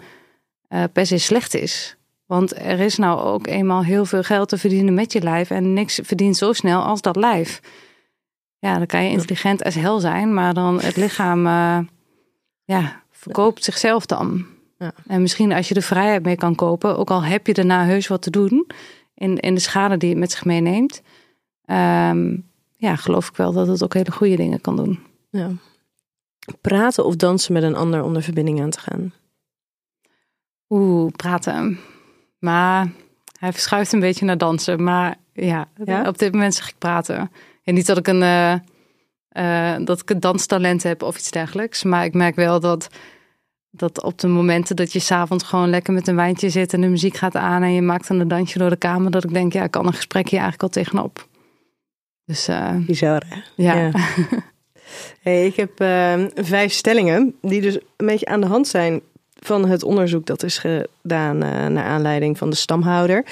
[0.73, 1.97] eh, per se slecht is.
[2.25, 5.73] Want er is nou ook eenmaal heel veel geld te verdienen met je lijf en
[5.73, 7.61] niks verdient zo snel als dat lijf.
[8.59, 11.79] Ja, dan kan je intelligent als hel zijn, maar dan het lichaam eh,
[12.63, 14.45] ja, verkoopt zichzelf dan.
[14.77, 14.93] Ja.
[15.07, 18.07] En misschien als je de vrijheid mee kan kopen, ook al heb je daarna heus
[18.07, 18.67] wat te doen
[19.15, 21.01] in, in de schade die het met zich meeneemt.
[21.65, 22.37] ehm,
[22.75, 24.99] ja, geloof ik wel dat het ook hele goede dingen kan doen.
[25.29, 25.49] Ja.
[26.61, 29.13] Praten of dansen met een ander om de verbinding aan te gaan.
[30.73, 31.79] Oeh, praten.
[32.39, 32.91] Maar
[33.39, 34.83] hij verschuift een beetje naar dansen.
[34.83, 36.07] Maar ja, Ja?
[36.07, 37.31] op dit moment zeg ik praten.
[37.63, 38.53] En niet dat ik een, eh,
[39.29, 41.83] eh, dat ik een danstalent heb of iets dergelijks.
[41.83, 42.87] Maar ik merk wel dat,
[43.69, 46.87] dat op de momenten dat je s'avonds gewoon lekker met een wijntje zit en de
[46.87, 49.53] muziek gaat aan en je maakt dan een dansje door de kamer, dat ik denk,
[49.53, 51.27] ja, ik kan een gesprek hier eigenlijk al tegenop.
[52.25, 53.63] Dus eh, Bizar, hè?
[53.63, 53.75] ja.
[53.75, 53.91] Ja.
[55.21, 55.71] Hey, ik heb
[56.45, 59.01] vijf stellingen die dus een beetje aan de hand zijn
[59.45, 63.25] van het onderzoek dat is gedaan eh, naar aanleiding van de stamhouder.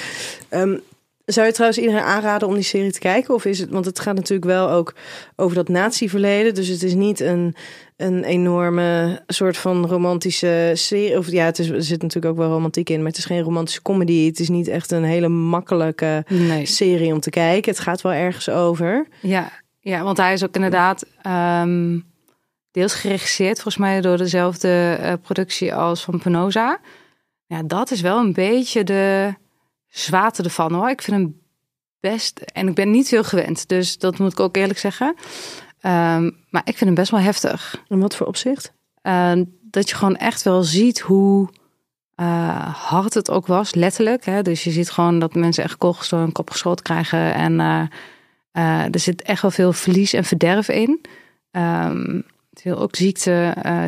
[0.49, 0.77] Ehm,
[1.25, 3.33] Zou je trouwens iedereen aanraden om die serie te kijken?
[3.33, 4.93] Of is het, want het gaat natuurlijk wel ook
[5.35, 6.53] over dat natieverleden.
[6.53, 7.55] Dus het is niet een,
[7.97, 11.17] een enorme soort van romantische serie.
[11.17, 13.41] Of ja, het is, er zit natuurlijk ook wel romantiek in, maar het is geen
[13.41, 14.25] romantische comedy.
[14.25, 16.65] Het is niet echt een hele makkelijke Nee.
[16.65, 17.71] serie om te kijken.
[17.71, 19.07] Het gaat wel ergens over.
[19.21, 21.99] Ja, ja, want hij is ook inderdaad ehm,
[22.71, 26.79] deels geregisseerd, volgens mij door dezelfde eh, productie als van Penosa.
[27.45, 29.33] Ja, dat is wel een beetje de
[29.87, 30.89] zwaarte ervan hoor.
[30.89, 31.41] Ik vind hem
[31.99, 35.15] best, en ik ben niet veel gewend, dus dat moet ik ook eerlijk zeggen.
[35.79, 37.83] Ehm, maar ik vind hem best wel heftig.
[37.87, 38.73] In wat voor opzicht?
[39.01, 39.31] Eh,
[39.61, 41.49] dat je gewoon echt wel ziet hoe
[42.15, 44.25] eh, hard het ook was, letterlijk.
[44.25, 44.41] Hè?
[44.41, 47.33] Dus je ziet gewoon dat mensen echt kogels door hun kop geschoten krijgen.
[47.33, 47.59] En
[48.51, 51.05] eh, er zit echt wel veel verlies en verderf in.
[51.51, 52.21] Ehm,
[52.61, 53.85] veel ook ziekte, eh,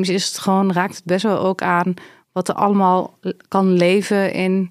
[0.00, 1.94] is het gewoon, raakt het best wel ook aan
[2.32, 4.70] wat er allemaal kan leven in,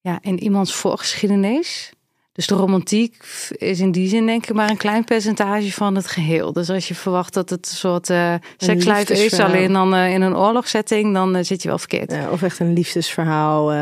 [0.00, 1.92] ja, in iemands voorgeschiedenis.
[2.32, 6.06] Dus de romantiek is in die zin denk ik maar een klein percentage van het
[6.06, 6.52] geheel.
[6.52, 10.22] Dus als je verwacht dat het een soort uh, sekslife is, alleen dan uh, in
[10.22, 12.10] een oorlogssetting, dan uh, zit je wel verkeerd.
[12.10, 13.72] Ja, of echt een liefdesverhaal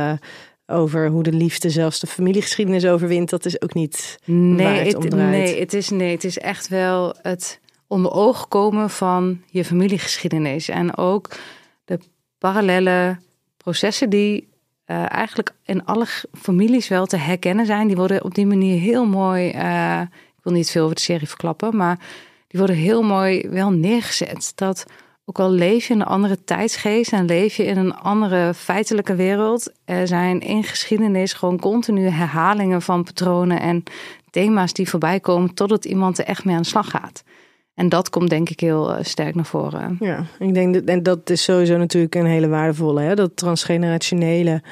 [0.67, 3.31] over hoe de liefde zelfs de familiegeschiedenis overwint.
[3.31, 7.60] Dat is ook niet nee, het nee, het is, nee, het is echt wel het
[7.91, 10.69] onder ogen komen van je familiegeschiedenis.
[10.69, 11.29] En ook
[11.85, 11.99] de
[12.39, 13.19] parallele
[13.57, 14.49] processen die
[14.87, 17.87] uh, eigenlijk in alle families wel te herkennen zijn.
[17.87, 19.53] Die worden op die manier heel mooi.
[19.53, 20.01] Uh,
[20.37, 21.99] ik wil niet veel over de serie verklappen, maar
[22.47, 24.53] die worden heel mooi wel neergezet.
[24.55, 24.87] Dat
[25.25, 29.15] ook al leef je in een andere tijdsgeest en leef je in een andere feitelijke
[29.15, 33.83] wereld, er zijn in geschiedenis gewoon continu herhalingen van patronen en
[34.31, 37.23] thema's die voorbij komen totdat iemand er echt mee aan de slag gaat.
[37.81, 39.97] En dat komt denk ik heel uh, sterk naar voren.
[40.01, 43.01] Ja, ik denk dat, en dat is sowieso natuurlijk een hele waardevolle.
[43.01, 43.15] Hè?
[43.15, 44.63] Dat transgenerationele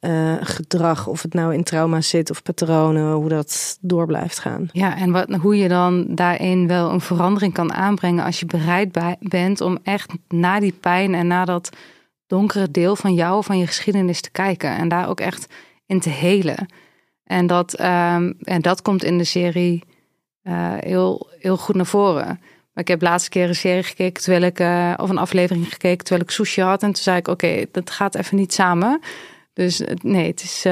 [0.00, 4.68] uh, gedrag, of het nou in trauma zit of patronen, hoe dat door blijft gaan.
[4.72, 8.92] Ja, en wat, hoe je dan daarin wel een verandering kan aanbrengen als je bereid
[8.92, 11.76] bij, bent om echt naar die pijn en naar dat
[12.26, 14.76] donkere deel van jou, van je geschiedenis te kijken.
[14.76, 15.54] En daar ook echt
[15.86, 16.66] in te helen.
[17.24, 19.82] En dat, um, en dat komt in de serie
[20.48, 22.26] uh, heel, heel goed naar voren.
[22.72, 26.04] Maar ik heb laatste keer een serie gekeken, terwijl ik, uh, of een aflevering gekeken,
[26.04, 26.82] terwijl ik sushi had.
[26.82, 29.00] En toen zei ik, oké, dat gaat even niet samen.
[29.52, 30.64] Dus nee, het is,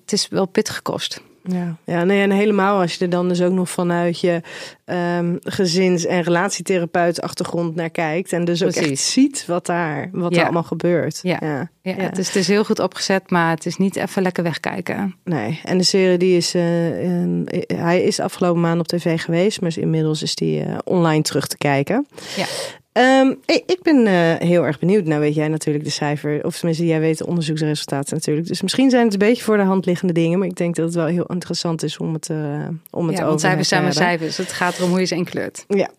[0.00, 1.22] het is wel pittig gekost.
[1.52, 4.40] Ja, ja nee, en helemaal als je er dan dus ook nog vanuit je
[4.84, 8.32] um, gezins- en relatietherapeut achtergrond naar kijkt.
[8.32, 8.90] En dus ook Precies.
[8.90, 10.38] echt ziet wat daar, wat ja.
[10.38, 11.18] er allemaal gebeurt.
[11.22, 11.70] Ja, ja.
[11.82, 11.94] ja.
[11.96, 12.02] ja.
[12.02, 15.16] Het, is, het is heel goed opgezet, maar het is niet even lekker wegkijken.
[15.24, 19.60] Nee, en de serie die is, uh, um, hij is afgelopen maand op tv geweest,
[19.60, 22.06] maar inmiddels is die uh, online terug te kijken.
[22.36, 22.46] Ja.
[22.92, 25.04] Um, ik ben uh, heel erg benieuwd.
[25.04, 28.46] Nou weet jij natuurlijk de cijfer, of tenminste jij weet de onderzoeksresultaten natuurlijk.
[28.46, 30.84] Dus misschien zijn het een beetje voor de hand liggende dingen, maar ik denk dat
[30.84, 33.82] het wel heel interessant is om het, uh, om het ja, over want cijfers zijn
[33.82, 34.36] maar cijfers.
[34.36, 35.64] Het gaat erom hoe je ze inkleurt.
[35.68, 35.90] Ja.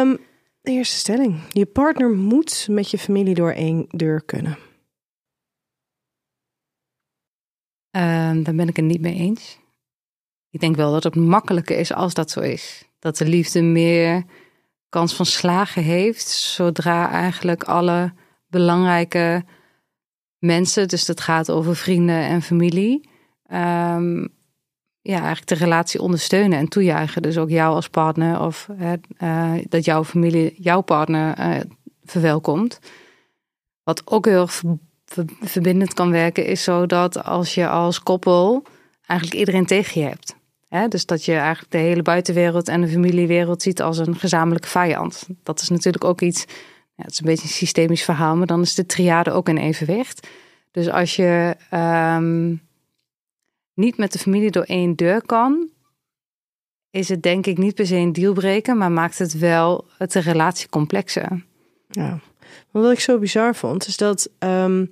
[0.00, 0.18] Um,
[0.60, 1.40] de eerste stelling.
[1.48, 4.58] Je partner moet met je familie door één deur kunnen.
[7.96, 9.58] Um, daar ben ik het niet mee eens.
[10.50, 12.84] Ik denk wel dat het makkelijker is als dat zo is.
[12.98, 14.24] Dat de liefde meer
[14.90, 18.12] kans van slagen heeft, zodra eigenlijk alle
[18.46, 19.44] belangrijke
[20.38, 23.08] mensen, dus dat gaat over vrienden en familie,
[23.52, 24.28] um,
[25.02, 27.22] ja, eigenlijk de relatie ondersteunen en toejuichen.
[27.22, 28.68] Dus ook jou als partner of
[29.22, 31.60] uh, dat jouw familie jouw partner uh,
[32.04, 32.78] verwelkomt.
[33.82, 38.62] Wat ook heel ver, ver, verbindend kan werken, is zo dat als je als koppel
[39.06, 40.38] eigenlijk iedereen tegen je hebt.
[40.88, 45.28] Dus dat je eigenlijk de hele buitenwereld en de familiewereld ziet als een gezamenlijke vijand.
[45.42, 46.44] Dat is natuurlijk ook iets,
[46.94, 49.56] ja, het is een beetje een systemisch verhaal, maar dan is de triade ook in
[49.56, 50.28] evenwicht.
[50.70, 51.56] Dus als je
[52.16, 52.62] um,
[53.74, 55.68] niet met de familie door één deur kan,
[56.90, 60.20] is het denk ik niet per se een dealbreker, maar maakt het wel het de
[60.20, 61.44] relatie complexer.
[61.88, 62.20] Ja,
[62.70, 64.30] wat ik zo bizar vond, is dat.
[64.38, 64.90] Um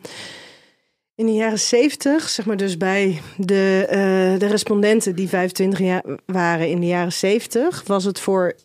[1.19, 6.05] in de jaren 70, zeg maar dus bij de, uh, de respondenten die 25 jaar
[6.27, 8.57] waren in de jaren 70, was het voor 37%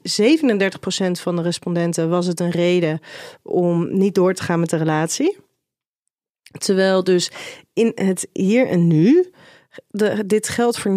[1.11, 2.99] van de respondenten was het een reden
[3.41, 5.37] om niet door te gaan met de relatie.
[6.57, 7.31] Terwijl dus
[7.73, 9.31] in het hier en nu,
[9.87, 10.95] de, dit geldt voor 59%.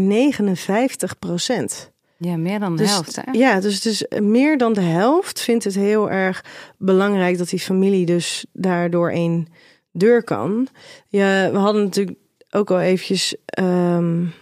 [2.19, 3.16] Ja, meer dan de dus, helft.
[3.16, 3.31] Hè?
[3.33, 6.45] Ja, dus, dus meer dan de helft vindt het heel erg
[6.79, 9.49] belangrijk dat die familie dus daardoor een
[9.99, 10.69] deur kan.
[11.09, 12.19] Ja, we hadden natuurlijk
[12.51, 14.33] ook al eventjes um,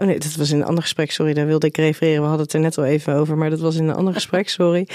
[0.00, 1.10] Oh nee, dat was in een ander gesprek.
[1.10, 2.20] Sorry, daar wilde ik refereren.
[2.20, 4.48] We hadden het er net al even over, maar dat was in een ander gesprek.
[4.48, 4.88] Sorry.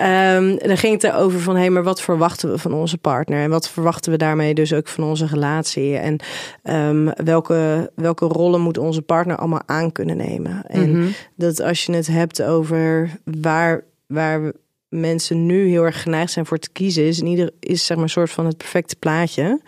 [0.00, 3.42] Um, dan ging het erover van, hé, hey, maar wat verwachten we van onze partner?
[3.42, 5.96] En wat verwachten we daarmee dus ook van onze relatie?
[5.96, 6.18] En
[6.64, 10.62] um, welke, welke rollen moet onze partner allemaal aan kunnen nemen?
[10.66, 11.12] En mm -hmm.
[11.34, 14.52] dat als je het hebt over waar, waar
[14.88, 18.04] mensen nu heel erg geneigd zijn voor te kiezen, is in ieder is zeg maar
[18.04, 19.60] een soort van het perfecte plaatje.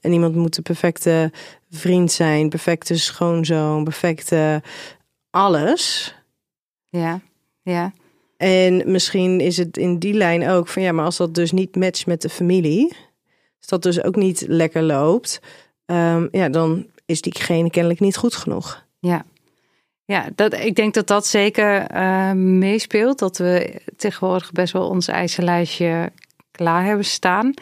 [0.00, 1.32] En iemand moet de perfecte
[1.70, 4.62] vriend zijn, perfecte schoonzoon, perfecte
[5.30, 6.14] alles.
[6.88, 7.20] Ja,
[7.62, 7.92] ja.
[8.36, 11.76] En misschien is het in die lijn ook van ja, maar als dat dus niet
[11.76, 12.96] matcht met de familie,
[13.58, 15.40] als dat dus ook niet lekker loopt,
[15.86, 18.86] um, ja, dan is diegene kennelijk niet goed genoeg.
[18.98, 19.24] Ja,
[20.12, 23.18] ja, dat, ik denk dat dat zeker uh, meespeelt.
[23.18, 26.12] Dat we tegenwoordig best wel ons eisenlijstje
[26.50, 27.54] klaar hebben staan.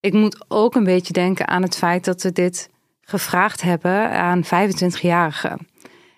[0.00, 4.44] Ik moet ook een beetje denken aan het feit dat we dit gevraagd hebben aan
[4.44, 5.56] 25-jarigen.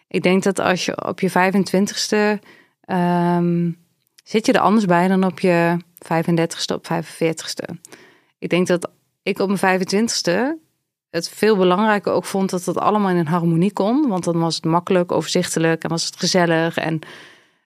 [0.09, 2.45] Ik denk dat als je op je 25ste
[2.87, 3.79] um,
[4.25, 7.75] zit je er anders bij dan op je 35ste, op 45ste.
[8.39, 8.91] Ik denk dat
[9.23, 10.62] ik op mijn 25ste
[11.13, 14.09] het veel belangrijker ook vond dat het allemaal in een harmonie kon.
[14.09, 16.77] Want dan was het makkelijk, overzichtelijk en was het gezellig.
[16.77, 16.99] En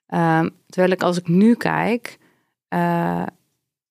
[0.09, 2.18] uh, terwijl ik als ik nu kijk,
[2.68, 3.22] uh,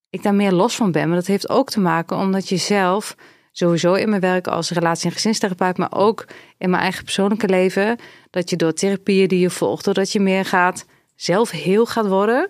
[0.10, 1.08] ik daar meer los van ben.
[1.08, 3.16] Maar dat heeft ook te maken omdat je zelf
[3.52, 6.26] sowieso in mijn werk als relatie- en gezinstherapeut, maar ook
[6.58, 7.98] in mijn eigen persoonlijke leven,
[8.30, 12.50] dat je door therapieën die je volgt, doordat je meer gaat zelf heel gaat worden,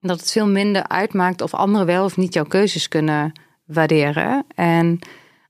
[0.00, 3.32] dat het veel minder uitmaakt of anderen wel of niet jouw keuzes kunnen
[3.64, 4.44] waarderen.
[4.54, 4.98] En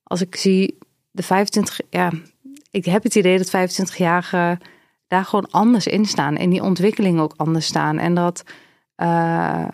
[0.09, 0.79] als ik zie
[1.11, 2.13] de 25, ja,
[2.71, 4.59] ik heb het idee dat 25-jarigen
[5.07, 6.37] daar gewoon anders in staan.
[6.37, 7.99] En die ontwikkeling ook anders staan.
[7.99, 8.43] En dat
[8.97, 9.69] uh,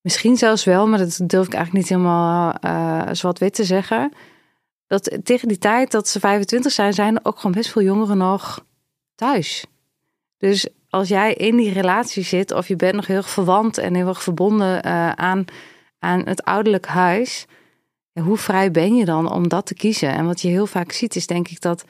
[0.00, 4.12] misschien zelfs wel, maar dat durf ik eigenlijk niet helemaal uh, zwart-wit te zeggen.
[4.86, 8.18] Dat tegen die tijd dat ze 25 zijn, zijn er ook gewoon best veel jongeren
[8.18, 8.64] nog
[9.14, 9.64] thuis.
[10.36, 13.94] Dus als jij in die relatie zit, of je bent nog heel erg verwant en
[13.94, 15.44] heel erg verbonden uh, aan,
[15.98, 17.46] aan het ouderlijk huis,
[18.20, 20.14] hoe vrij ben je dan om dat te kiezen?
[20.14, 21.84] En wat je heel vaak ziet, is denk ik dat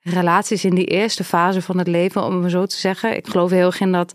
[0.00, 3.16] relaties in die eerste fase van het leven, om het zo te zeggen.
[3.16, 4.12] Ik geloof heel erg in dat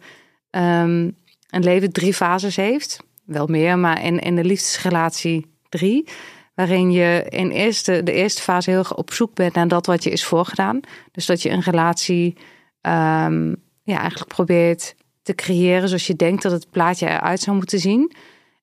[0.52, 1.17] um,
[1.49, 3.04] een leven drie fases heeft.
[3.26, 6.08] Wel meer, maar in, in de liefdesrelatie drie.
[6.56, 10.04] Waarin je in eerste, de eerste fase heel erg op zoek bent naar dat wat
[10.04, 10.80] je is voorgedaan.
[11.12, 12.38] Dus dat je een relatie
[12.82, 17.80] um, ja, eigenlijk probeert te creëren zoals je denkt dat het plaatje eruit zou moeten
[17.80, 18.12] zien.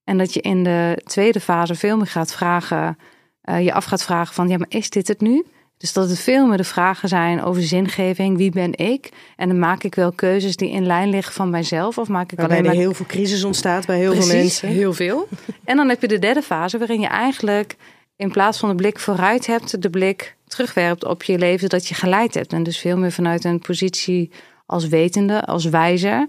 [0.04, 2.98] En dat je in de tweede fase veel meer gaat vragen,
[3.44, 5.44] uh, je af gaat vragen van ja, maar is dit het nu?
[5.76, 9.08] Dus dat het veel meer de vragen zijn over zingeving, wie ben ik?
[9.36, 12.38] En dan maak ik wel keuzes die in lijn liggen van mijzelf of maak ik
[12.38, 12.84] Waarbij alleen er maar...
[12.84, 14.68] heel veel crisis ontstaat bij heel Precies, veel mensen.
[14.68, 15.28] heel veel.
[15.64, 17.76] En dan heb je de derde fase waarin je eigenlijk
[18.16, 21.94] in plaats van de blik vooruit hebt, de blik terugwerpt op je leven dat je
[21.94, 22.52] geleid hebt.
[22.52, 24.30] En dus veel meer vanuit een positie
[24.66, 26.28] als wetende, als wijzer,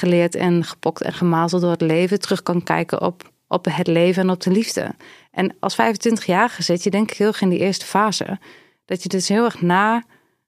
[0.00, 4.22] geleerd en gepokt en gemazeld door het leven, terug kan kijken op, op het leven
[4.22, 4.94] en op de liefde.
[5.30, 8.38] En als 25-jarige zit je denk ik heel erg in die eerste fase.
[8.84, 10.04] Dat je dus heel erg na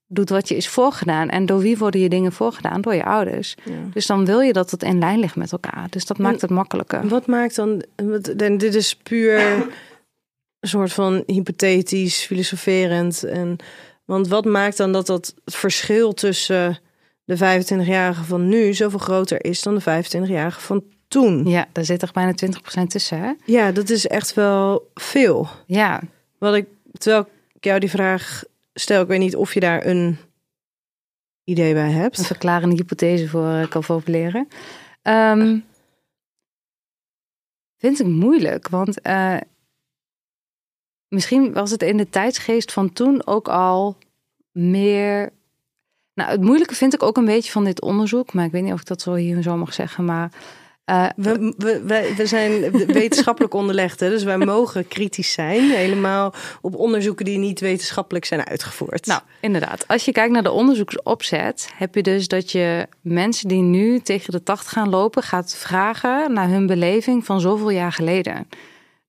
[0.06, 1.28] doet wat je is voorgedaan.
[1.28, 2.80] En door wie worden je dingen voorgedaan?
[2.80, 3.54] Door je ouders.
[3.64, 3.72] Ja.
[3.92, 5.86] Dus dan wil je dat het in lijn ligt met elkaar.
[5.90, 7.08] Dus dat maakt het makkelijker.
[7.08, 9.40] Wat maakt dan, wat, en dit is puur
[10.60, 13.24] een soort van hypothetisch, filosoferend.
[13.24, 13.56] En,
[14.04, 16.78] want wat maakt dan dat dat verschil tussen
[17.24, 21.46] de 25-jarige van nu zoveel groter is dan de 25-jarige van toen?
[21.46, 22.32] Ja, daar zit er bijna
[22.82, 23.32] 20% tussen, hè?
[23.44, 25.48] Ja, dat is echt wel veel.
[25.66, 26.00] Ja.
[26.38, 28.42] Wat ik, terwijl ik jou die vraag
[28.74, 30.18] stel, ik weet niet of je daar een
[31.44, 32.18] idee bij hebt.
[32.18, 34.48] Een verklarende hypothese voor uh, kan formuleren.
[35.02, 35.64] Um,
[37.78, 39.36] vind ik moeilijk, want uh,
[41.08, 43.96] misschien was het in de tijdsgeest van toen ook al
[44.50, 45.32] meer.
[46.14, 48.72] Nou, het moeilijke vind ik ook een beetje van dit onderzoek, maar ik weet niet
[48.72, 50.32] of ik dat zo hier zo mag zeggen, maar.
[50.86, 54.08] Uh, we, we, we, we, zijn wetenschappelijk onderlegd, hè?
[54.08, 55.70] dus wij mogen kritisch zijn.
[55.70, 59.06] Helemaal op onderzoeken die niet wetenschappelijk zijn uitgevoerd.
[59.06, 59.88] Nou, inderdaad.
[59.88, 64.32] Als je kijkt naar de onderzoeksopzet, heb je dus dat je mensen die nu tegen
[64.32, 68.48] de 80 gaan lopen, gaat vragen naar hun beleving van zoveel jaar geleden.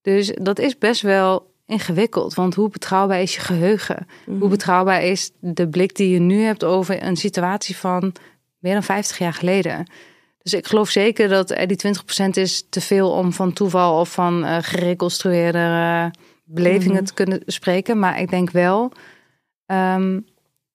[0.02, 2.34] Dus dat is best wel ingewikkeld.
[2.34, 4.08] Want hoe betrouwbaar is je geheugen?
[4.26, 4.40] Mm.
[4.40, 8.14] Hoe betrouwbaar is de blik die je nu hebt over een situatie van
[8.58, 9.92] meer dan 50 jaar geleden?
[10.42, 11.96] Dus ik geloof zeker dat die
[12.26, 16.06] 20% is te veel om van toeval of van uh, gereconstrueerde uh,
[16.44, 17.06] belevingen mm -hmm.
[17.06, 18.00] te kunnen spreken.
[18.00, 18.92] Maar ik denk wel
[19.66, 20.26] um,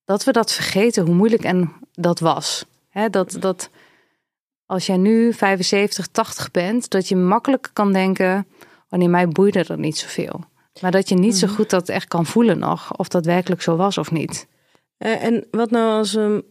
[0.05, 2.65] dat we dat vergeten, hoe moeilijk en dat was.
[2.89, 3.71] He, dat, dat
[4.67, 8.47] als jij nu 75, 80 bent, dat je makkelijk kan denken:
[8.89, 10.45] wanneer mij boeide dat niet zoveel.
[10.81, 13.77] Maar dat je niet zo goed dat echt kan voelen nog, of dat werkelijk zo
[13.77, 14.47] was of niet.
[14.99, 16.43] Eh, en wat nou als um,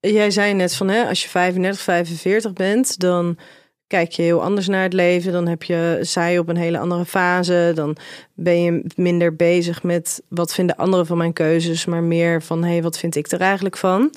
[0.00, 3.38] jij zei net van hè, als je 35, 45 bent, dan
[3.86, 5.32] kijk je heel anders naar het leven.
[5.32, 7.72] Dan heb je zij op een hele andere fase.
[7.74, 7.96] Dan
[8.34, 12.70] ben je minder bezig met wat vinden anderen van mijn keuzes, maar meer van hé,
[12.70, 14.14] hey, wat vind ik er eigenlijk van?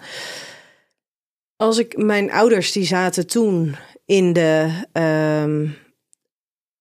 [1.56, 5.76] Als ik mijn ouders die zaten toen in de um,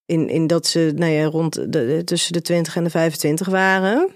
[0.08, 4.08] in, in dat ze nou ja, rond de, tussen de 20 en de 25 waren.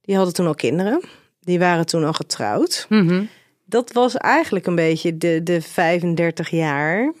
[0.00, 1.00] Die hadden toen al kinderen.
[1.40, 2.86] Die waren toen al getrouwd.
[2.88, 3.24] Mhm.
[3.64, 7.12] Dat was eigenlijk een beetje de, de 35 jaar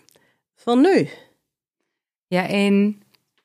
[0.56, 1.08] van nu.
[2.26, 3.02] Ja, in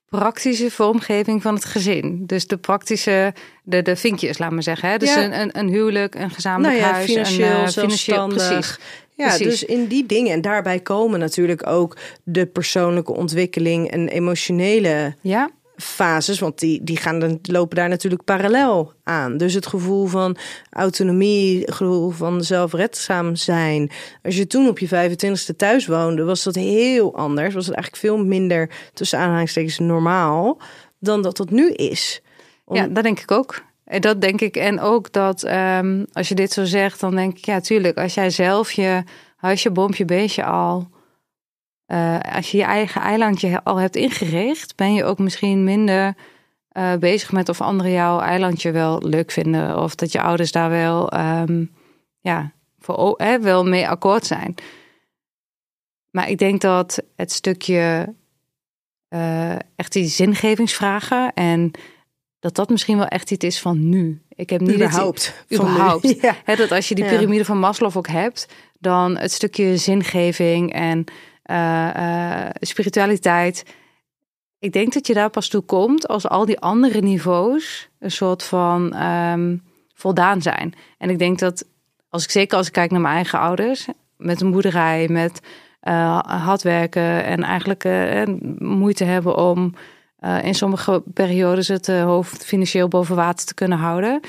[0.09, 2.23] praktische vormgeving van het gezin.
[2.25, 3.33] Dus de praktische,
[3.63, 4.89] de, de vinkjes, laat maar zeggen.
[4.89, 4.97] Hè?
[4.97, 5.23] Dus Ja.
[5.23, 7.05] een, een, een huwelijk, een gezamenlijk Nou ja, huis.
[7.11, 8.47] financieel, een, eh, zelfstandig.
[8.47, 8.77] precies.
[9.16, 9.47] Ja, Precies.
[9.47, 10.32] dus in die dingen.
[10.32, 16.97] En daarbij komen natuurlijk ook de persoonlijke ontwikkeling en emotionele Ja, fases, want die, die
[16.97, 19.38] gaan dan, lopen daar natuurlijk parallel aan.
[19.38, 20.38] Dus het gevoel van
[20.70, 23.91] autonomie, het gevoel van zelfredzaam zijn.
[24.24, 27.53] Als je toen op je 25ste thuis woonde, was dat heel anders.
[27.53, 30.57] Was het eigenlijk veel minder, tussen aanhalingstekens, normaal
[30.99, 32.22] dan dat dat nu is.
[32.66, 33.63] Om- ja, dat denk ik ook.
[33.86, 34.55] En dat denk ik.
[34.55, 37.97] En ook dat ehm, als je dit zo zegt, dan denk ik, ja, tuurlijk.
[37.97, 39.03] Als jij zelf je
[39.36, 40.89] huisje, boompje, beestje al.
[41.86, 46.15] eh, als je je eigen eilandje al hebt ingericht, ben je ook misschien minder
[46.69, 49.81] eh, bezig met of anderen jouw eilandje wel leuk vinden.
[49.81, 51.65] Of dat je ouders daar wel, ehm,
[52.19, 54.55] ja, voor, wel mee akkoord zijn.
[56.11, 58.13] Maar ik denk dat het stukje
[59.07, 61.71] eh, echt die zingevingsvragen en
[62.45, 64.21] dat dat misschien wel echt iets is van nu.
[64.29, 65.45] Ik heb niet het- überhaupt.
[65.47, 65.57] nu.
[65.57, 66.15] überhaupt.
[66.45, 66.55] Ja.
[66.55, 67.09] Dat als je die Ja.
[67.09, 68.47] piramide van Maslow ook hebt,
[68.79, 71.03] dan het stukje zingeving en
[71.43, 73.63] eh, eh, spiritualiteit.
[74.59, 78.43] Ik denk dat je daar pas toe komt als al die andere niveaus een soort
[78.43, 79.57] van ehm,
[79.93, 80.73] voldaan zijn.
[80.97, 81.65] En ik denk dat,
[82.09, 83.87] als ik zeker als ik kijk naar mijn eigen ouders,
[84.17, 85.39] met een boerderij, met
[85.79, 87.83] eh hard werken en eigenlijk
[88.59, 89.73] moeite hebben om
[90.43, 94.19] in sommige periodes het eh, hoofd financieel boven water te kunnen houden.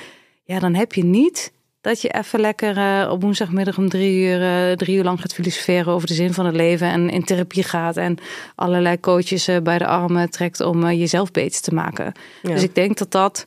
[0.45, 1.53] Ja, dan heb je niet
[1.87, 5.35] dat je even lekker eh, op woensdagmiddag om drie uur, eh, drie uur lang gaat
[5.35, 8.19] filosoferen over de zin van het leven en in therapie gaat en
[8.55, 12.13] allerlei coaches eh, bij de armen trekt om eh, jezelf beter te maken.
[12.43, 12.51] Ja.
[12.51, 13.47] Dus ik denk dat dat,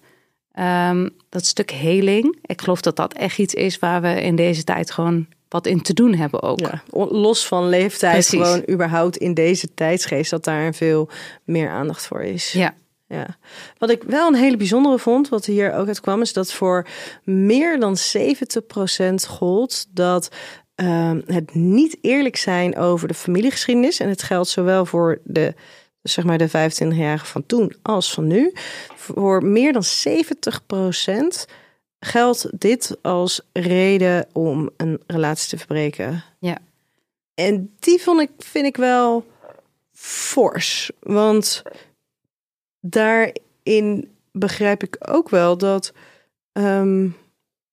[0.52, 4.64] ehm, dat stuk heling, ik geloof dat dat echt iets is waar we in deze
[4.64, 6.60] tijd gewoon wat in te doen hebben ook.
[6.60, 8.39] Ja, los van leeftijd, Precies.
[8.39, 11.10] gewoon überhaupt in deze tijdsgeest, dat daar veel
[11.43, 12.52] meer aandacht voor is.
[12.52, 12.74] Ja.
[13.08, 13.38] Ja.
[13.78, 16.88] Wat ik wel een hele bijzondere vond, wat hier ook uit kwam, is dat voor
[17.24, 20.30] meer dan 70% gold dat
[20.76, 24.00] ehm, het niet eerlijk zijn over de familiegeschiedenis.
[24.00, 25.54] En het geldt zowel voor de,
[26.02, 28.54] zeg maar de 25-jarigen van toen als van nu.
[28.95, 31.45] Voor meer dan 70%
[32.00, 36.24] geldt dit als reden om een relatie te verbreken.
[36.39, 36.58] Ja.
[37.34, 39.26] En die vond ik, vind ik wel
[39.91, 40.91] fors.
[41.00, 41.64] Want
[42.80, 45.93] daarin begrijp ik ook wel dat
[46.52, 47.10] ehm,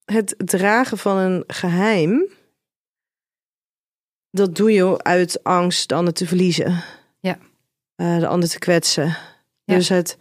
[0.04, 2.24] het dragen van een geheim,
[4.30, 6.82] dat doe je uit angst de ander te verliezen.
[7.20, 7.38] Ja.
[7.94, 9.16] Eh, de ander te kwetsen.
[9.64, 9.74] Ja.
[9.74, 10.18] Dus het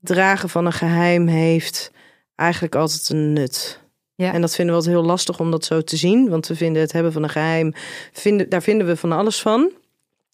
[0.00, 1.90] dragen van een geheim heeft
[2.38, 3.80] eigenlijk altijd een nut.
[4.14, 4.32] Ja.
[4.32, 6.28] En dat vinden we altijd heel lastig om dat zo te zien.
[6.28, 7.72] Want we vinden het hebben van een geheim,
[8.12, 9.72] vinden, daar vinden we van alles van.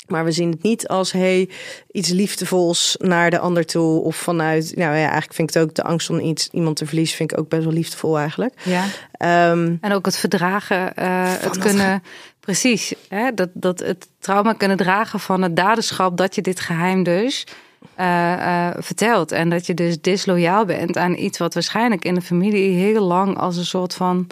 [0.07, 1.49] Maar we zien het niet als hey,
[1.91, 4.01] iets liefdevols naar de ander toe.
[4.01, 6.87] Of vanuit, nou ja, eigenlijk vind ik het ook de angst om iets, iemand te
[6.87, 8.55] verliezen, vind ik ook best wel liefdevol eigenlijk.
[8.65, 8.85] ja.
[9.13, 12.03] Ehm, En ook het verdragen, eh, het dat kunnen,
[12.41, 17.03] precies, hè, dat, dat het trauma kunnen dragen van het daderschap, dat je dit geheim
[17.03, 17.47] dus
[17.95, 19.33] eh, eh, vertelt.
[19.33, 23.39] En dat je dus disloyaal bent aan iets wat waarschijnlijk in de familie heel lang
[23.39, 24.27] als een soort van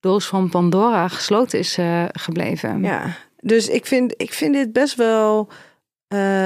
[0.00, 2.82] doos van Pandora gesloten is eh, gebleven.
[2.82, 5.48] ja, dus ik vind, ik vind dit best wel.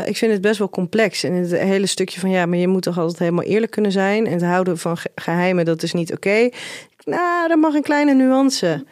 [0.04, 1.22] ik vind het best wel complex.
[1.24, 4.26] En het hele stukje van ja, maar je moet toch altijd helemaal eerlijk kunnen zijn.
[4.26, 6.48] En het houden van ge- geheimen, dat is niet oké.
[7.04, 8.84] Nou, daar mag een kleine nuance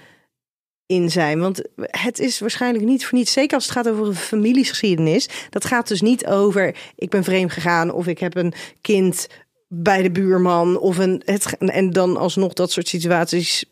[0.86, 1.40] in zijn.
[1.40, 3.32] Want het is waarschijnlijk niet voor niets.
[3.32, 5.28] Zeker als het gaat over een familiegeschiedenis.
[5.50, 9.26] Dat gaat dus niet over ik ben vreemd gegaan of ik heb een kind
[9.68, 10.78] bij de buurman.
[10.78, 13.64] Of een, het, en dan alsnog dat soort situaties.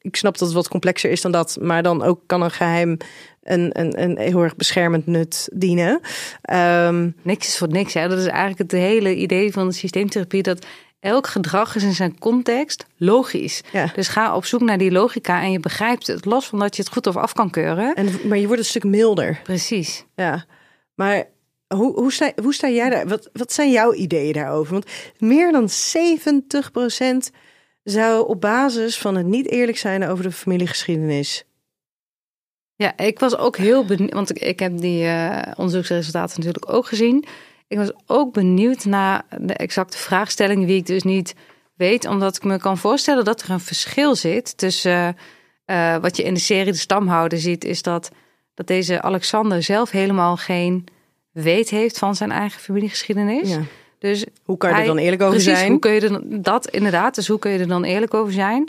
[0.00, 1.58] Ik snap dat het wat complexer is dan dat.
[1.60, 2.96] Maar dan ook kan een geheim
[3.42, 6.00] een, een, een heel erg beschermend nut dienen.
[6.42, 7.94] Ehm, Niks is voor niks.
[7.94, 8.08] Hè.
[8.08, 10.42] Dat is eigenlijk het hele idee van de systeemtherapie.
[10.42, 10.66] Dat
[11.00, 13.62] elk gedrag is in zijn context logisch.
[13.72, 13.90] Ja.
[13.94, 16.24] Dus ga op zoek naar die logica en je begrijpt het.
[16.24, 17.94] Los van dat je het goed of af kan keuren.
[17.94, 19.40] en, maar je wordt een stuk milder.
[19.42, 20.04] Precies.
[20.14, 20.44] Ja,
[20.94, 21.24] maar
[21.74, 23.08] hoe, hoe, sta, hoe sta jij daar?
[23.08, 24.72] Wat, wat zijn jouw ideeën daarover?
[24.72, 25.68] Want meer dan
[27.28, 27.32] 70%
[27.82, 31.44] zou op basis van het niet eerlijk zijn over de familiegeschiedenis.
[32.76, 36.86] Ja, ik was ook heel benieuwd, want ik, ik heb die eh, onderzoeksresultaten natuurlijk ook
[36.86, 37.24] gezien.
[37.68, 41.34] Ik was ook benieuwd naar de exacte vraagstelling, wie ik dus niet
[41.74, 45.16] weet, omdat ik me kan voorstellen dat er een verschil zit tussen
[45.64, 48.10] eh, wat je in de serie De Stamhouder ziet, is dat,
[48.54, 50.84] dat deze Alexander zelf helemaal geen
[51.32, 53.48] weet heeft van zijn eigen familiegeschiedenis.
[53.48, 53.60] Ja.
[53.98, 55.70] Dus Hoe kan je er dan eerlijk over precies, zijn?
[55.70, 57.14] Hoe kun je er dat inderdaad?
[57.14, 58.68] Dus hoe kun je er dan eerlijk over zijn?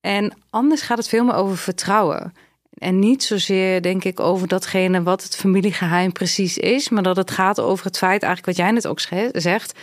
[0.00, 2.34] En anders gaat het veel meer over vertrouwen.
[2.76, 7.30] En niet zozeer, denk ik, over datgene wat het familiegeheim precies is, maar dat het
[7.30, 9.00] gaat over het feit, eigenlijk wat jij net ook
[9.32, 9.78] zegt.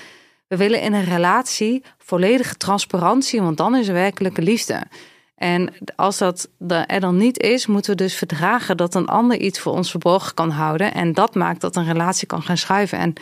[0.47, 4.83] We willen in een relatie volledige transparantie, want dan is er werkelijke liefde.
[5.35, 6.49] En als dat
[6.87, 10.33] er dan niet is, moeten we dus verdragen dat een ander iets voor ons verborgen
[10.33, 10.93] kan houden.
[10.93, 12.97] En dat maakt dat een relatie kan gaan schuiven.
[12.97, 13.13] En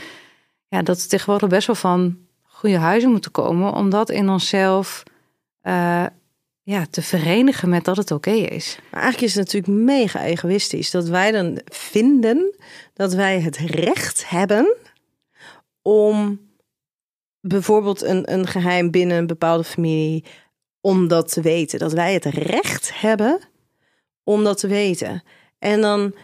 [0.68, 5.04] ja, dat we tegenwoordig best wel van goede huizen moeten komen, om dat in onszelf
[5.62, 6.06] eh,
[6.72, 8.80] ja, te verenigen met dat het oké is.
[8.92, 12.56] Maar eigenlijk is het natuurlijk mega egoïstisch dat wij dan vinden
[12.94, 14.76] dat wij het recht hebben
[15.82, 16.40] om
[17.40, 20.26] bijvoorbeeld een, een geheim binnen een bepaalde familie
[20.82, 21.80] om dat te weten.
[21.80, 23.42] Dat wij het recht hebben
[24.24, 25.24] om dat te weten.
[25.60, 26.16] En dan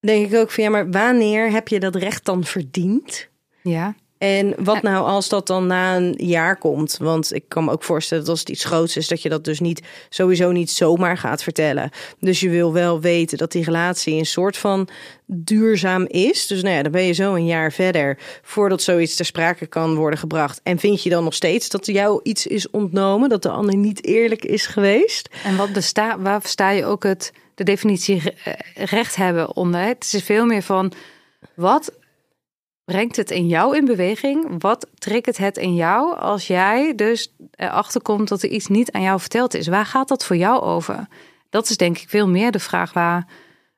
[0.00, 3.28] denk ik ook van ja, maar wanneer heb je dat recht dan verdiend?
[3.62, 6.96] Ja, En wat nou als dat dan na een jaar komt?
[6.96, 9.44] Want ik kan me ook voorstellen dat als het iets groots is, dat je dat
[9.44, 11.90] dus niet sowieso niet zomaar gaat vertellen.
[12.18, 14.88] Dus je wil wel weten dat die relatie een soort van
[15.26, 16.46] duurzaam is.
[16.46, 19.94] Dus nou ja, dan ben je zo een jaar verder voordat zoiets ter sprake kan
[19.94, 20.60] worden gebracht.
[20.62, 24.04] En vind je dan nog steeds dat jou iets is ontnomen, dat de ander niet
[24.04, 25.28] eerlijk is geweest?
[25.44, 29.80] en wat besta waar versta je ook het, de definitie re- recht hebben onder?
[29.80, 30.92] Het is veel meer van
[31.54, 31.92] wat
[32.90, 34.54] brengt het in jou in beweging?
[34.58, 39.02] Wat triggert het in jou als jij dus erachter komt dat er iets niet aan
[39.02, 39.66] jou verteld is?
[39.68, 41.06] Waar gaat dat voor jou over?
[41.50, 43.26] Dat is denk ik veel meer de vraag waar,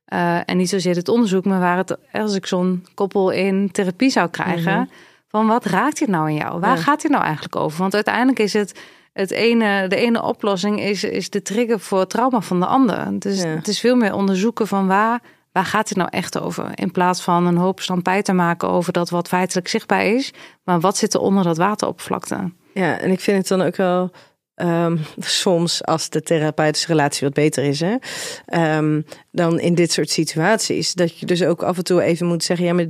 [0.05, 4.11] eh, en niet zozeer het onderzoek, maar waar het, als ik zo'n koppel in therapie
[4.11, 4.91] zou krijgen,
[5.29, 6.61] van wat raakt dit nou in jou?
[6.61, 6.83] Waar Ja.
[6.83, 7.79] gaat dit nou eigenlijk over?
[7.79, 8.81] Want uiteindelijk is het,
[9.13, 13.19] het ene, de ene oplossing is, is de trigger voor het trauma van de ander.
[13.19, 13.49] Dus Ja.
[13.49, 15.21] het is veel meer onderzoeken van waar,
[15.53, 16.71] waar gaat dit nou echt over?
[16.75, 20.33] In plaats van een hoop stampij te maken over dat wat feitelijk zichtbaar is,
[20.65, 22.53] maar wat zit er onder dat wateroppervlakte?
[22.75, 24.11] Ja, en ik vind het dan ook wel
[24.55, 27.97] ehm, soms als de therapeutische relatie wat beter is, hè,
[28.45, 32.45] ehm, dan in dit soort situaties, dat je dus ook af en toe even moet
[32.45, 32.87] zeggen: ja, maar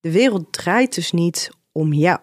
[0.00, 2.20] de wereld draait dus niet om jou.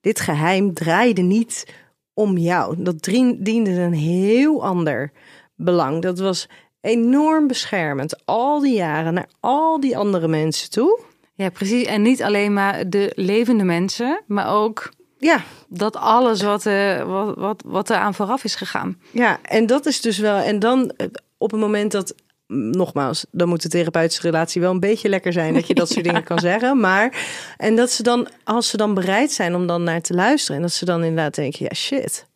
[0.00, 1.74] Dit geheim draaide niet
[2.14, 2.82] om jou.
[2.82, 5.12] Dat dien- diende een heel ander
[5.54, 6.02] belang.
[6.02, 6.48] Dat was
[6.88, 11.00] enorm beschermend al die jaren naar al die andere mensen toe.
[11.34, 11.86] Ja, precies.
[11.86, 17.36] En niet alleen maar de levende mensen, maar ook Ja, dat alles wat, eh, wat,
[17.36, 19.00] wat, wat er aan vooraf is gegaan.
[19.10, 20.36] Ja, en dat is dus wel.
[20.36, 21.06] En dan eh,
[21.38, 22.14] op het moment dat.
[22.46, 25.88] mm, Nogmaals, dan moet de therapeutische relatie wel een beetje lekker zijn dat je dat
[25.88, 26.80] soort dingen kan zeggen.
[26.80, 27.26] Maar
[27.56, 30.62] en dat ze dan, als ze dan bereid zijn om dan naar te luisteren, en
[30.62, 32.26] dat ze dan inderdaad denken: ja, shit.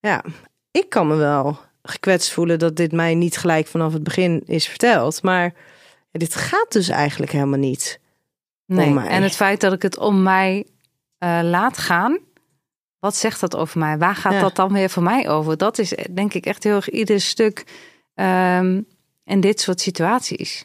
[0.00, 0.24] Ja,
[0.70, 4.68] ik kan me wel gekwetst voelen dat dit mij niet gelijk vanaf het begin is
[4.68, 5.22] verteld.
[5.22, 5.54] Maar
[6.12, 8.00] dit gaat dus eigenlijk helemaal niet.
[8.66, 8.90] Nee.
[8.90, 9.08] mij.
[9.08, 10.66] En het feit dat ik het om mij
[11.18, 12.18] eh, laat gaan,
[12.98, 13.98] wat zegt dat over mij?
[13.98, 14.40] Waar gaat Ja.
[14.40, 15.56] dat dan weer voor mij over?
[15.56, 17.64] Dat is eh, denk ik echt heel erg ieder stuk
[18.14, 18.80] ehm,
[19.24, 20.64] in dit soort situaties.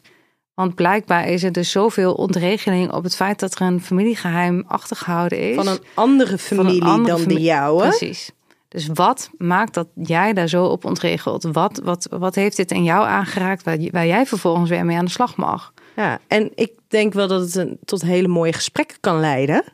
[0.54, 5.50] Want blijkbaar is er dus zoveel ontregeling op het feit dat er een familiegeheim achtergehouden
[5.50, 5.54] is.
[5.54, 7.82] Van een andere familie andere dan de jouwe.
[7.82, 8.30] Precies.
[8.76, 11.42] Dus wat maakt dat jij daar zo op ontregelt?
[11.52, 15.04] Wat, wat, wat heeft dit in jou aangeraakt waar, waar jij vervolgens weer mee aan
[15.04, 15.72] de slag mag?
[15.96, 19.64] Ja, en ik denk wel dat het een, tot hele mooie gesprekken kan leiden.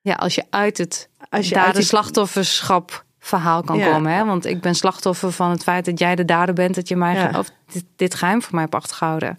[0.00, 3.92] Ja, als je uit het Als je daar uit de die- slachtofferschap verhaal kan Ja.
[3.92, 4.12] komen.
[4.12, 4.24] Hè?
[4.24, 7.14] Want ik ben slachtoffer van het feit dat jij de dader bent, dat je mij
[7.14, 7.38] Ja.
[7.38, 9.38] of dit, dit geheim voor mij hebt achtergehouden.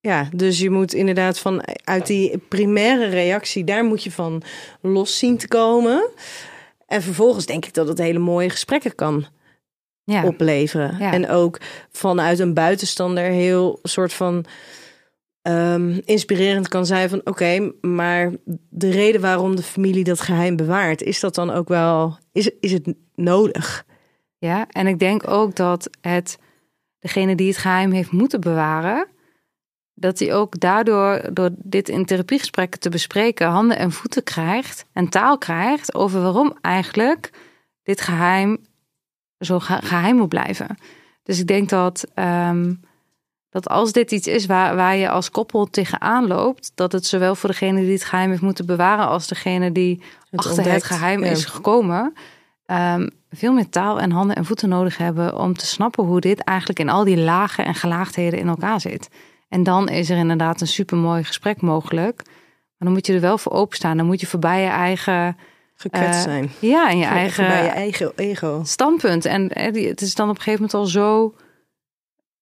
[0.00, 4.42] Ja, dus je moet inderdaad van uit die primaire reactie, daar moet je van
[4.80, 6.08] los zien te komen.
[6.92, 9.24] En vervolgens denk ik dat het hele mooie gesprekken kan
[10.04, 10.26] Ja.
[10.26, 10.96] opleveren.
[10.98, 11.12] Ja.
[11.12, 14.44] En ook vanuit een buitenstander heel soort van
[15.42, 18.30] ehm, inspirerend kan zijn van oké, maar
[18.68, 22.72] de reden waarom de familie dat geheim bewaart, is dat dan ook wel, is, is
[22.72, 23.84] het nodig?
[24.38, 26.38] ja, en ik denk ook dat het
[26.98, 29.06] degene die het geheim heeft moeten bewaren,
[29.94, 35.08] dat hij ook daardoor, door dit in therapiegesprekken te bespreken, handen en voeten krijgt en
[35.08, 37.30] taal krijgt over waarom eigenlijk
[37.82, 38.58] dit geheim
[39.38, 40.76] zo ge- geheim moet blijven.
[41.22, 42.74] Dus ik denk dat, ehm,
[43.50, 47.34] dat als dit iets is waar, waar je als koppel tegenaan loopt, dat het zowel
[47.34, 50.02] voor degene die het geheim heeft moeten bewaren als degene die
[50.34, 51.30] achter het geheim ja.
[51.30, 52.14] is gekomen,
[52.66, 56.40] ehm, veel meer taal en handen en voeten nodig hebben om te snappen hoe dit
[56.40, 59.08] eigenlijk in al die lagen en gelaagdheden in elkaar zit.
[59.52, 62.22] En dan is er inderdaad een supermooi gesprek mogelijk.
[62.24, 63.96] Maar dan moet je er wel voor openstaan.
[63.96, 65.36] Dan moet je voorbij je eigen
[65.74, 66.50] Gekwetst eh, zijn.
[66.58, 68.60] Ja, en je eigen, Bij je eigen ego.
[68.64, 69.24] standpunt.
[69.24, 71.34] En eh, het is dan op een gegeven moment al zo.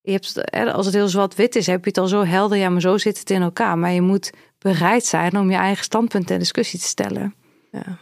[0.00, 2.58] Je hebt, eh, als het heel zwart-wit is, heb je het al zo helder.
[2.58, 3.78] Ja, maar zo zit het in elkaar.
[3.78, 7.34] Maar je moet bereid zijn om je eigen standpunt ter discussie te stellen.
[7.70, 7.98] Ja.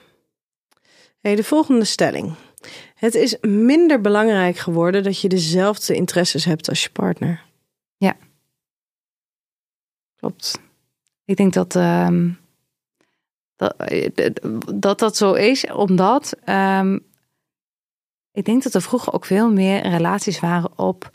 [1.21, 2.35] Hey, de volgende stelling.
[2.95, 7.47] Het is minder belangrijk geworden dat je dezelfde interesses hebt als je partner.
[10.19, 10.61] Klopt.
[11.25, 12.31] Ik denk dat ehm,
[13.57, 13.75] dat,
[14.75, 16.99] dat dat zo is, omdat ehm,
[18.33, 21.11] ik denk dat er vroeger ook veel meer relaties waren op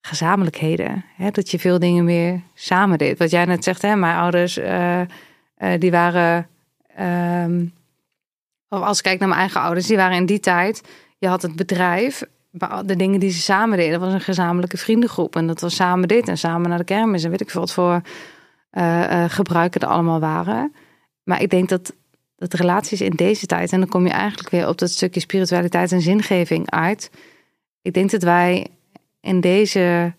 [0.00, 1.04] gezamenlijkheden.
[1.16, 1.30] Hè?
[1.30, 3.18] Dat je veel dingen meer samen deed.
[3.18, 3.96] Wat jij net zegt, hè?
[3.96, 5.08] mijn ouders, eh, eh,
[5.78, 6.48] die waren.
[6.96, 7.66] ehm,
[8.68, 10.88] of als ik kijk naar mijn eigen ouders, die waren in die tijd.
[11.18, 12.22] Je had het bedrijf,
[12.84, 15.36] de dingen die ze samen deden, was een gezamenlijke vriendengroep.
[15.36, 17.72] En dat was samen dit en samen naar de kermis en weet ik veel wat
[17.72, 18.00] voor
[18.70, 20.74] eh, eh, gebruiken er allemaal waren.
[21.22, 21.94] Maar ik denk dat,
[22.36, 25.92] dat relaties in deze tijd, en dan kom je eigenlijk weer op dat stukje spiritualiteit
[25.92, 27.10] en zingeving uit.
[27.82, 28.66] Ik denk dat wij
[29.20, 30.14] in deze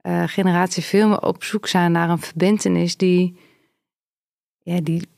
[0.00, 3.36] eh, generatie veel meer op zoek zijn naar een verbindenis die,
[4.62, 5.08] ja, die,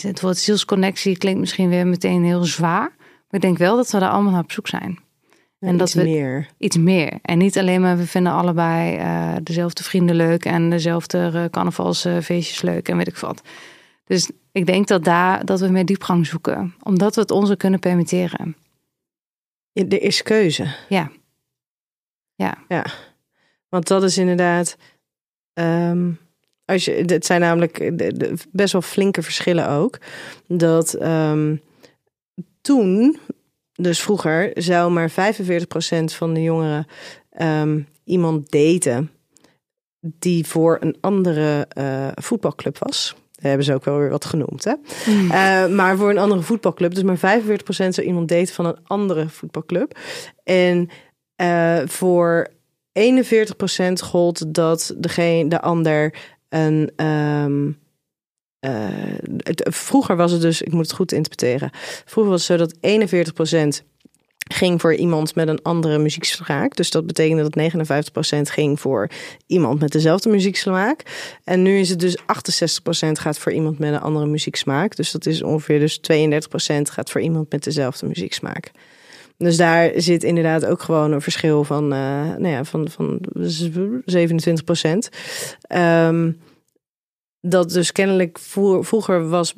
[0.00, 2.92] het woord zielsconnectie klinkt misschien weer meteen heel zwaar.
[2.98, 5.03] Maar ik denk wel dat we daar allemaal naar op zoek zijn.
[5.66, 6.48] En dat iets we- meer.
[6.58, 7.18] Iets meer.
[7.22, 12.62] En niet alleen maar we vinden allebei eh, dezelfde vrienden leuk en dezelfde eh, carnavalsfeestjes
[12.62, 13.42] leuk en weet ik wat.
[14.04, 17.80] Dus ik denk dat daar dat we meer diepgang zoeken, omdat we het onze kunnen
[17.80, 18.56] permitteren.
[19.72, 20.74] Ja, Er is keuze.
[20.88, 21.10] Ja.
[22.34, 22.54] Ja.
[22.68, 22.84] Ja.
[23.68, 24.76] Want dat is inderdaad.
[25.52, 26.10] ehm,
[26.64, 27.92] als je, het zijn namelijk
[28.52, 29.98] best wel flinke verschillen ook.
[30.46, 31.56] Dat ehm,
[32.60, 33.18] toen,
[33.74, 35.14] dus vroeger, zou maar 45%
[36.04, 36.86] van de jongeren
[37.30, 39.10] ehm, iemand daten
[40.00, 43.14] die voor een andere eh, voetbalclub was.
[43.32, 44.74] Daar hebben ze ook wel weer wat genoemd, hè?
[45.30, 46.94] Eh, maar voor een andere voetbalclub.
[46.94, 49.98] Dus maar 45% zou iemand daten van een andere voetbalclub.
[50.44, 50.88] En
[51.36, 52.48] eh, voor
[52.92, 56.14] 41% gold dat degene, de ander
[56.48, 56.92] een.
[56.96, 57.70] ehm,
[58.64, 61.70] eh, vroeger was het dus, ik moet het goed interpreteren.
[62.04, 63.84] Vroeger was het zo dat 41%
[64.52, 66.76] ging voor iemand met een andere muzieksmaak.
[66.76, 69.08] Dus dat betekende dat 59% ging voor
[69.46, 71.02] iemand met dezelfde muzieksmaak.
[71.44, 72.22] En nu is het dus 68%
[73.12, 74.96] gaat voor iemand met een andere muzieksmaak.
[74.96, 76.02] Dus dat is ongeveer dus 32%
[76.82, 78.70] gaat voor iemand met dezelfde muzieksmaak.
[79.36, 81.98] Dus daar zit inderdaad ook gewoon een verschil van, eh,
[82.38, 83.20] nou ja, van, van
[84.04, 85.08] 27 procent.
[87.46, 88.38] Dat dus kennelijk
[88.80, 89.54] vroeger was,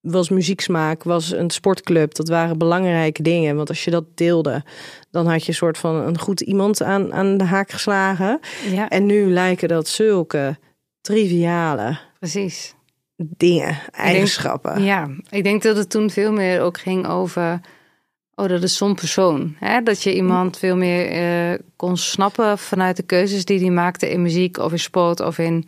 [0.00, 2.14] was muzieksmaak, was een sportclub.
[2.14, 3.56] Dat waren belangrijke dingen.
[3.56, 4.64] Want als je dat deelde,
[5.10, 8.40] dan had je een soort van een goed iemand aan, aan de haak geslagen.
[8.70, 10.58] Ja, En nu lijken dat zulke
[11.00, 12.74] triviale precies.
[13.16, 14.82] dingen, eigenschappen.
[14.82, 17.60] Ja, ik denk dat het toen veel meer ook ging over.
[18.34, 19.56] Oh, dat is zo'n persoon.
[19.58, 19.82] Hè?
[19.82, 24.22] Dat je iemand veel meer eh, kon snappen vanuit de keuzes die hij maakte in
[24.22, 25.64] muziek of in sport of in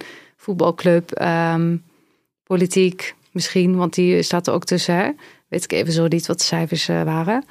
[0.50, 1.76] voetbalclub, ehm,
[2.42, 4.94] politiek misschien, want die staat er ook tussen.
[4.94, 5.10] Hè?
[5.48, 7.44] Weet ik even zo niet wat de cijfers eh, waren.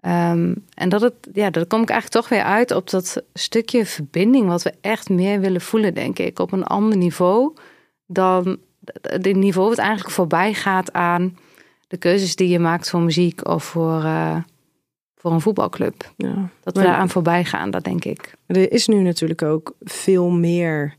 [0.00, 3.86] Ehm, en dat het, ja, daar kom ik eigenlijk toch weer uit op dat stukje
[3.86, 7.54] verbinding, wat we echt meer willen voelen, denk ik, op een ander niveau
[8.06, 8.58] dan
[9.00, 11.38] het niveau wat eigenlijk voorbij gaat aan
[11.88, 14.36] de keuzes die je maakt voor muziek of voor, eh,
[15.16, 16.12] voor een voetbalclub.
[16.16, 16.34] Ja.
[16.62, 18.34] Dat we Maar- daar aan voorbij gaan, dat denk ik.
[18.46, 20.94] Er is nu natuurlijk ook veel meer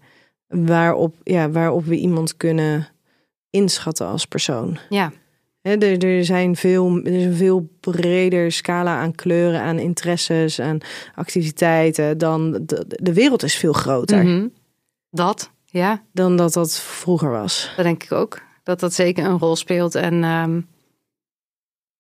[0.48, 2.88] waarop, ja, waarop we iemand kunnen
[3.50, 4.78] inschatten als persoon.
[4.90, 5.12] Ja,
[5.62, 10.60] Hè, er, er, zijn veel, er is een veel breder scala aan kleuren, aan interesses,
[10.60, 10.78] aan
[11.16, 12.18] activiteiten.
[12.18, 14.48] Dan de, de wereld is veel groter Mhm.
[15.10, 17.72] dat, ja, dan dat dat vroeger was.
[17.76, 18.42] dat denk ik ook.
[18.64, 19.96] Dat dat zeker een rol speelt.
[19.96, 20.62] En ehm,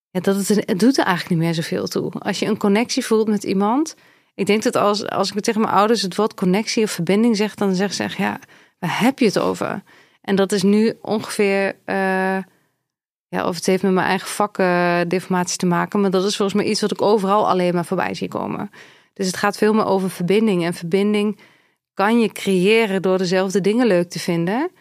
[0.09, 2.11] ja, dat het, het doet er eigenlijk niet meer zoveel toe.
[2.11, 3.95] Als je een connectie voelt met iemand.
[4.38, 7.55] Ik denk dat als, als ik tegen mijn ouders het woord connectie of verbinding zeg,
[7.55, 8.39] dan zeggen ze echt, ja,
[8.79, 9.83] waar heb je het over?
[10.21, 12.38] En dat is nu ongeveer, eh,
[13.27, 16.69] ja, of het heeft met mijn eigen vakdeformatie te maken, maar dat is volgens mij
[16.69, 18.71] iets wat ik overal alleen maar voorbij zie komen.
[19.13, 20.63] Dus het gaat veel meer over verbinding.
[20.63, 21.39] En verbinding
[21.93, 24.71] kan je creëren door dezelfde dingen leuk te vinden.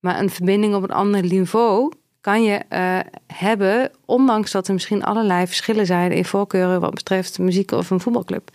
[0.00, 5.04] Maar een verbinding op een ander niveau kan je eh, hebben, ondanks dat er misschien
[5.04, 8.50] allerlei verschillen zijn in voorkeuren wat betreft muziek of een voetbalclub.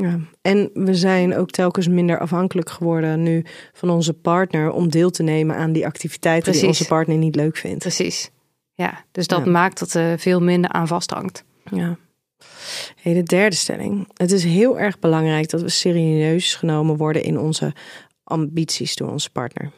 [0.00, 0.18] Ja.
[0.42, 5.22] En we zijn ook telkens minder afhankelijk geworden nu van onze partner om deel te
[5.22, 7.78] nemen aan die activiteiten die onze partner niet leuk vindt.
[7.78, 8.30] Precies.
[8.72, 9.50] Ja, dus dat Ja.
[9.50, 11.44] maakt dat er veel minder aan vasthangt.
[11.70, 11.96] Ja.
[13.02, 14.08] Hey, de derde stelling.
[14.14, 17.74] Het is heel erg belangrijk dat we serieus genomen worden in onze
[18.24, 19.70] ambities door onze partner.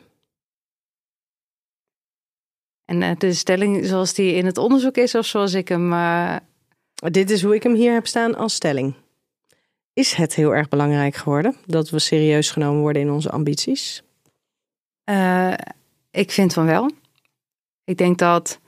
[2.85, 5.93] En eh, de stelling zoals die in het onderzoek is, of zoals ik hem.
[5.93, 6.37] Uh...
[6.95, 8.95] Dit is hoe ik hem hier heb staan als stelling.
[9.93, 14.03] Is het heel erg belangrijk geworden dat we serieus genomen worden in onze ambities?
[15.05, 15.55] Uh,
[16.11, 16.91] ik vind van wel.
[17.85, 18.61] Ik denk dat,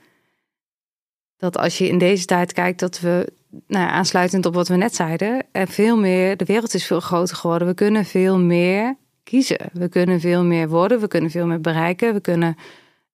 [1.36, 3.32] dat als je in deze tijd kijkt, dat we,
[3.66, 7.36] nou, aansluitend op wat we net zeiden, er veel meer, de wereld is veel groter
[7.36, 7.68] geworden.
[7.68, 9.70] We kunnen veel meer kiezen.
[9.72, 12.56] We kunnen veel meer worden, we kunnen veel meer bereiken, we kunnen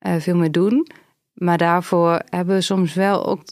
[0.00, 0.86] uh, veel meer doen.
[1.32, 3.42] Maar daarvoor hebben we soms wel ook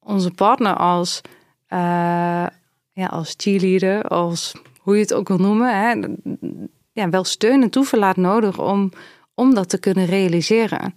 [0.00, 1.20] onze partner als,
[1.68, 2.46] uh,
[2.92, 6.06] ja, als cheerleader, als hoe je het ook wil noemen, hè,
[6.92, 8.90] ja, wel steun en toeverlaat nodig om,
[9.34, 10.94] om dat te kunnen realiseren.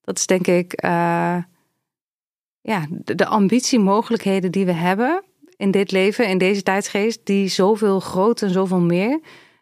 [0.00, 1.36] Dat is denk ik uh,
[2.60, 5.22] ja, de, de ambitiemogelijkheden die we hebben
[5.56, 9.20] in dit leven, in deze tijdsgeest, die zoveel groter en zoveel meer,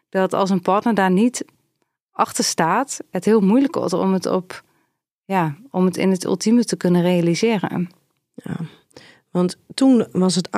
[0.09, 1.45] dat als een partner daar niet
[2.11, 4.63] achter staat, het heel moeilijk wordt om het op,
[5.25, 7.89] ja, om het in het ultieme te kunnen realiseren.
[8.33, 8.55] Ja,
[9.31, 10.49] want toen was het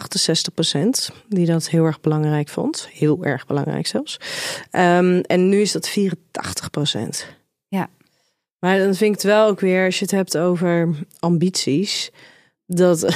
[1.11, 2.87] 68% die dat heel erg belangrijk vond.
[2.91, 4.19] Heel erg belangrijk zelfs.
[4.71, 6.03] Um, en nu is dat 84%.
[7.67, 7.89] Ja.
[8.59, 12.11] Maar dan vind ik het wel ook weer, als je het hebt over ambities,
[12.65, 13.11] dat uh,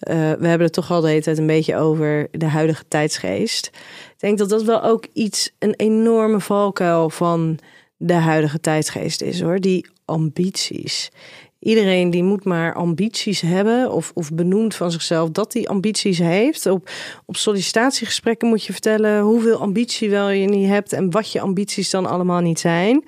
[0.40, 3.66] we hebben het toch al de hele tijd een beetje over de huidige tijdsgeest.
[4.12, 7.58] Ik denk dat dat wel ook iets, een enorme valkuil van
[7.96, 9.60] de huidige tijdsgeest is hoor.
[9.60, 11.10] Die ambities.
[11.64, 16.66] Iedereen die moet maar ambities hebben of, of benoemt van zichzelf dat hij ambities heeft.
[16.66, 16.90] Op,
[17.26, 21.90] op sollicitatiegesprekken moet je vertellen hoeveel ambitie wel je niet hebt en wat je ambities
[21.90, 23.04] dan allemaal niet zijn.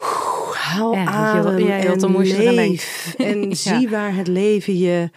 [0.00, 3.14] Oeh, haal ja, adem je, ja, en leef.
[3.18, 5.10] En zie waar het leven je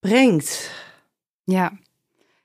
[0.00, 0.70] brengt.
[1.44, 1.72] Ja.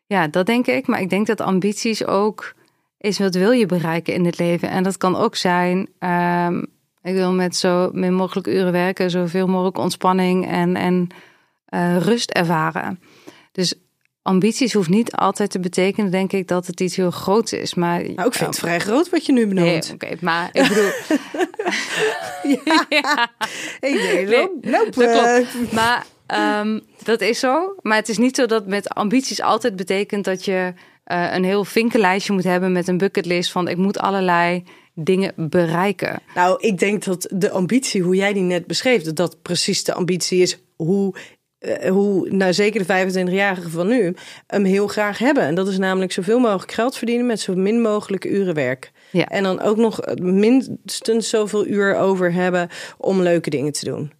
[0.05, 0.87] ja, dat denk ik.
[0.87, 2.53] Maar ik denk dat ambities ook
[2.97, 4.69] is wat wil je bereiken in het leven.
[4.69, 6.65] En dat kan ook zijn, um,
[7.07, 11.07] ik wil met zo min mogelijk uren werken, zoveel mogelijk ontspanning en, en
[11.69, 12.99] uh, rust ervaren.
[13.51, 13.73] Dus
[14.21, 17.73] ambities hoeft niet altijd te betekenen, denk ik, dat het iets heel groots is.
[17.73, 19.67] Maar nou, ik vind het vrij groot wat je nu benoemt.
[19.67, 20.91] Nee, Oké, maar ik bedoel.
[22.65, 22.85] ja.
[22.89, 23.31] ja.
[23.79, 24.25] Hey, nee,
[24.61, 25.71] dat klopt.
[25.71, 26.05] Maar
[26.61, 27.75] um, dat is zo.
[27.81, 30.73] Maar het is niet zo dat met ambities altijd betekent dat je
[31.07, 34.63] uh, een heel vinkenlijstje moet hebben met een bucketlist van ik moet allerlei
[34.99, 36.19] dingen bereiken.
[36.35, 39.93] Nou, ik denk dat de ambitie, hoe jij die net beschreef, dat dat precies de
[39.93, 41.15] ambitie is hoe
[41.59, 44.13] uh, hoe, nou zeker de 25-jarigen van nu,
[44.47, 45.43] hem heel graag hebben.
[45.43, 48.91] En dat is namelijk zoveel mogelijk geld verdienen met zo min mogelijk uren werk.
[49.11, 49.25] Ja.
[49.25, 54.11] En dan ook nog minstens zoveel uur over hebben om leuke dingen te doen.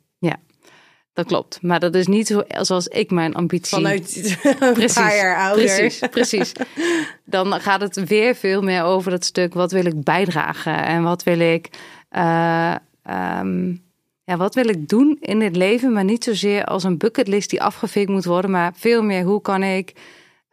[1.18, 1.59] Dat klopt.
[1.61, 3.78] Maar dat is niet zo, zoals ik mijn ambitie...
[3.78, 4.01] Vanuit
[4.74, 5.65] precies, paar jaar ouder.
[5.65, 6.51] Precies, precies.
[7.26, 9.53] Dan gaat het weer veel meer over dat stuk...
[9.53, 11.70] wat wil ik bijdragen en wat wil ik...
[12.11, 12.76] Uh,
[13.39, 13.84] um,
[14.24, 17.61] ja, wat wil ik doen in het leven, maar niet zozeer als een bucketlist die
[17.61, 19.93] afgevinkt moet worden, maar veel meer hoe kan ik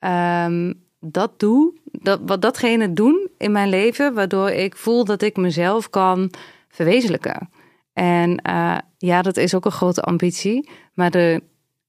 [0.00, 5.36] um, dat doen, dat, wat datgene doen in mijn leven, waardoor ik voel dat ik
[5.36, 6.30] mezelf kan
[6.68, 7.50] verwezenlijken.
[7.92, 11.42] En uh, ja, dat is ook een grote ambitie, maar de,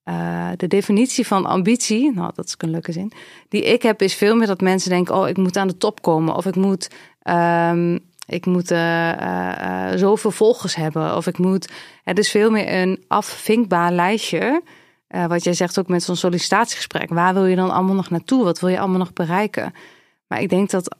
[0.05, 3.11] uh, de definitie van ambitie, nou dat is een leuke zin,
[3.49, 6.01] die ik heb is veel meer dat mensen denken, oh ik moet aan de top
[6.01, 6.89] komen of ik moet
[7.23, 11.15] um, ik moet uh, uh, zoveel volgers hebben.
[11.15, 11.69] Of ik moet.
[12.03, 14.61] Het is veel meer een afvinkbaar lijstje.
[15.27, 17.09] Wat jij zegt ook met zo'n sollicitatiegesprek.
[17.09, 18.43] Waar wil je dan allemaal nog naartoe?
[18.43, 19.73] Wat wil je allemaal nog bereiken?
[20.27, 20.95] Maar ik denk dat,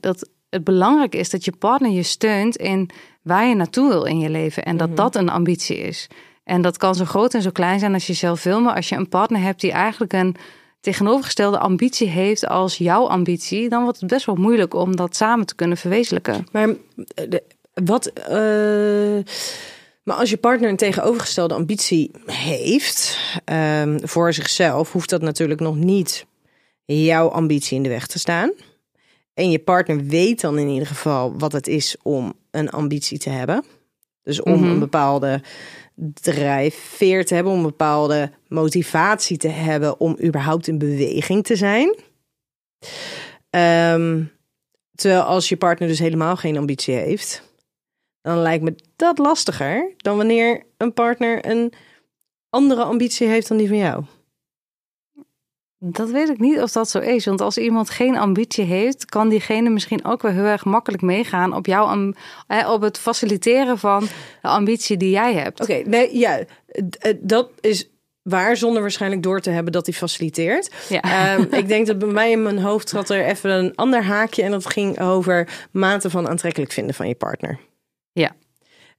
[0.00, 2.90] dat het belangrijk is dat je partner je steunt in
[3.24, 4.64] waar je naartoe wil in je leven.
[4.64, 4.96] En dat mhm.
[4.96, 6.08] dat een ambitie is.
[6.44, 8.60] En dat kan zo groot en zo klein zijn als je zelf wil.
[8.60, 10.36] Maar als je een partner hebt die eigenlijk een
[10.80, 15.46] tegenovergestelde ambitie heeft als jouw ambitie, dan wordt het best wel moeilijk om dat samen
[15.46, 16.46] te kunnen verwezenlijken.
[16.52, 16.68] Maar
[17.14, 17.38] eh,
[17.84, 18.12] wat.
[18.30, 19.22] Uh,
[20.02, 23.18] maar als je partner een tegenovergestelde ambitie heeft
[23.80, 26.26] um, voor zichzelf, hoeft dat natuurlijk nog niet
[26.84, 28.52] jouw ambitie in de weg te staan.
[29.34, 33.30] En je partner weet dan in ieder geval wat het is om een ambitie te
[33.30, 33.64] hebben.
[34.22, 34.70] Dus om mm -hmm.
[34.70, 35.40] een bepaalde
[36.20, 41.96] drijfveer te hebben, om een bepaalde motivatie te hebben om überhaupt in beweging te zijn.
[43.50, 44.32] Um,
[44.94, 47.42] terwijl als je partner dus helemaal geen ambitie heeft,
[48.20, 51.72] dan lijkt me dat lastiger dan wanneer een partner een
[52.50, 54.04] andere ambitie heeft dan die van jou.
[55.78, 57.24] Dat weet ik niet of dat zo is.
[57.24, 61.54] Want als iemand geen ambitie heeft, kan diegene misschien ook wel heel erg makkelijk meegaan
[61.54, 62.12] op jouw
[62.66, 64.06] op het faciliteren van
[64.42, 65.60] de ambitie die jij hebt.
[65.60, 66.44] Oké, nee, ja,
[67.20, 67.88] dat is
[68.24, 70.70] waar, zonder waarschijnlijk door te hebben dat hij faciliteert.
[70.88, 71.00] Ja.
[71.00, 74.42] Ehm, ik denk dat bij mij in mijn hoofd zat er even een ander haakje
[74.42, 77.58] en dat ging over mate van aantrekkelijk vinden van je partner.
[78.12, 78.34] Ja.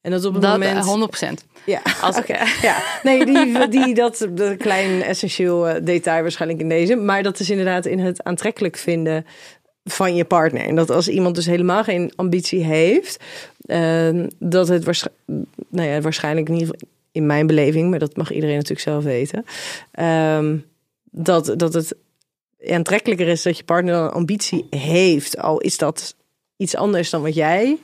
[0.05, 0.77] En dat op het dat moment.
[0.77, 1.45] eh, 100%.
[1.65, 2.37] Ja, Als- oké.
[2.61, 2.83] ja.
[3.03, 6.95] Nee, die, die, dat, dat klein essentieel eh, detail waarschijnlijk in deze.
[6.95, 9.25] Maar dat is inderdaad in het aantrekkelijk vinden
[9.83, 10.61] van je partner.
[10.65, 13.23] En dat als iemand dus helemaal geen ambitie heeft,
[13.65, 15.23] eh, dat het waarschijnlijk,
[15.69, 19.45] nou ja, waarschijnlijk niet in mijn beleving, maar dat mag iedereen natuurlijk zelf weten,
[19.91, 20.57] ehm,
[21.11, 21.95] dat, dat het
[22.69, 26.15] aantrekkelijker is dat je partner dan ambitie heeft, al is dat
[26.57, 27.77] iets anders dan wat jij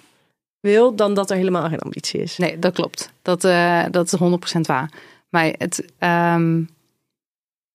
[0.62, 2.38] wil, dan dat er helemaal geen ambitie is.
[2.38, 3.14] Nee, dat klopt.
[3.22, 4.91] Dat, eh, dat is 100% waar.
[5.30, 6.64] Maar het, ehm,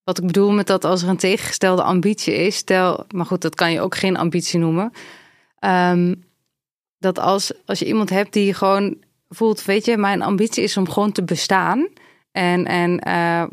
[0.04, 3.54] wat ik bedoel met dat als er een tegengestelde ambitie is, stel, maar goed, dat
[3.54, 4.92] kan je ook geen ambitie noemen.
[5.58, 6.14] Ehm,
[6.98, 8.96] dat als, als je iemand hebt die gewoon
[9.28, 11.88] voelt, weet je, mijn ambitie is om gewoon te bestaan
[12.32, 13.44] en, en eh,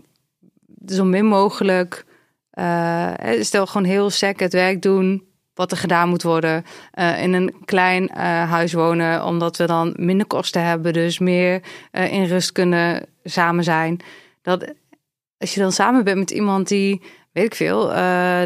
[0.86, 2.06] zo min mogelijk,
[2.50, 6.66] eh, stel gewoon heel sec het werk doen wat er gedaan moet worden.
[6.92, 11.62] eh, in een klein eh, huis wonen, omdat we dan minder kosten hebben, dus meer
[11.92, 14.00] eh, in rust kunnen samen zijn.
[14.42, 14.74] Dat
[15.38, 17.02] als je dan samen bent met iemand die,
[17.32, 17.88] weet ik veel,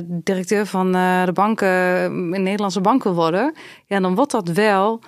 [0.08, 2.04] directeur van de banken,
[2.34, 3.54] in Nederlandse bank wil worden,
[3.86, 5.02] ja, dan wordt dat wel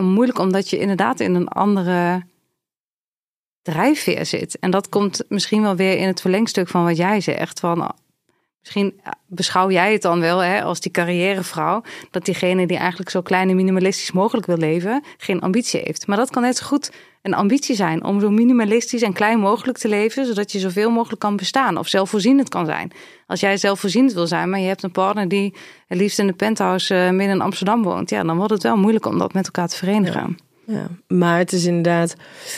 [0.00, 2.22] moeilijk, omdat je inderdaad in een andere
[3.62, 4.58] drijfveer zit.
[4.58, 7.60] En dat komt misschien wel weer in het verlengstuk van wat jij zegt.
[7.60, 7.94] Van
[8.60, 13.20] misschien beschouw jij het dan wel hè, als die carrièrevrouw, dat diegene die eigenlijk zo
[13.20, 16.06] klein en minimalistisch mogelijk wil leven, geen ambitie heeft.
[16.06, 16.90] Maar dat kan net zo goed
[17.22, 21.20] een ambitie zijn om zo minimalistisch en klein mogelijk te leven, zodat je zoveel mogelijk
[21.20, 22.92] kan bestaan of zelfvoorzienend kan zijn.
[23.26, 25.54] Als jij zelfvoorzienend wil zijn, maar je hebt een partner die
[25.86, 28.76] het liefst in de penthouse eh, midden in Amsterdam woont, ja, dan wordt het wel
[28.76, 30.38] moeilijk om dat met elkaar te verenigen.
[30.66, 32.14] Ja, maar het is inderdaad,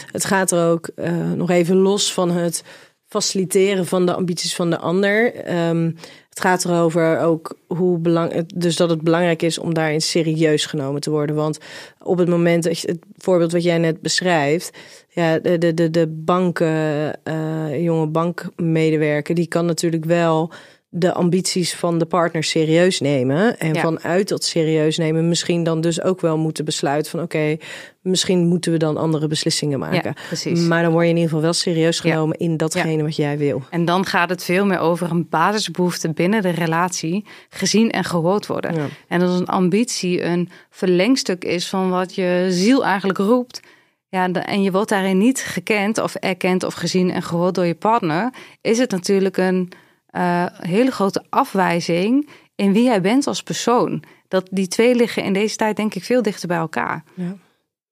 [0.07, 2.65] het gaat er ook eh, nog even los van het
[3.13, 5.35] faciliteren van de ambities van de ander.
[5.35, 5.91] Ehm,
[6.29, 11.01] het gaat erover ook hoe belang, dus dat het belangrijk is om daarin serieus genomen
[11.01, 11.37] te worden.
[11.37, 11.59] Want
[12.03, 15.91] op het moment dat je het voorbeeld wat jij net beschrijft, ja, de, de, de,
[15.91, 20.53] de banken, eh, jonge bankmedewerker, die kan natuurlijk wel
[20.95, 23.59] de ambities van de partner serieus nemen.
[23.59, 23.81] En Ja.
[23.81, 27.57] vanuit dat serieus nemen misschien dan dus ook wel moeten besluiten van oké,
[28.03, 30.15] misschien moeten we dan andere beslissingen maken.
[30.45, 30.57] Ja.
[30.67, 32.11] Maar dan word je in ieder geval wel serieus Ja.
[32.11, 33.63] genomen in datgene wat jij wil.
[33.71, 38.47] En dan gaat het veel meer over een basisbehoefte binnen de relatie gezien en gehoord
[38.47, 38.91] worden.
[39.09, 43.61] En als een ambitie een verlengstuk is van wat je ziel eigenlijk roept.
[44.09, 47.75] Ja, en je wordt daarin niet gekend of erkend of gezien en gehoord door je
[47.75, 49.73] partner, is het natuurlijk een
[50.13, 54.03] eh, hele grote afwijzing in wie jij bent als persoon.
[54.29, 57.05] Dat die twee liggen in deze tijd denk ik veel dichter bij elkaar.
[57.15, 57.37] Ja.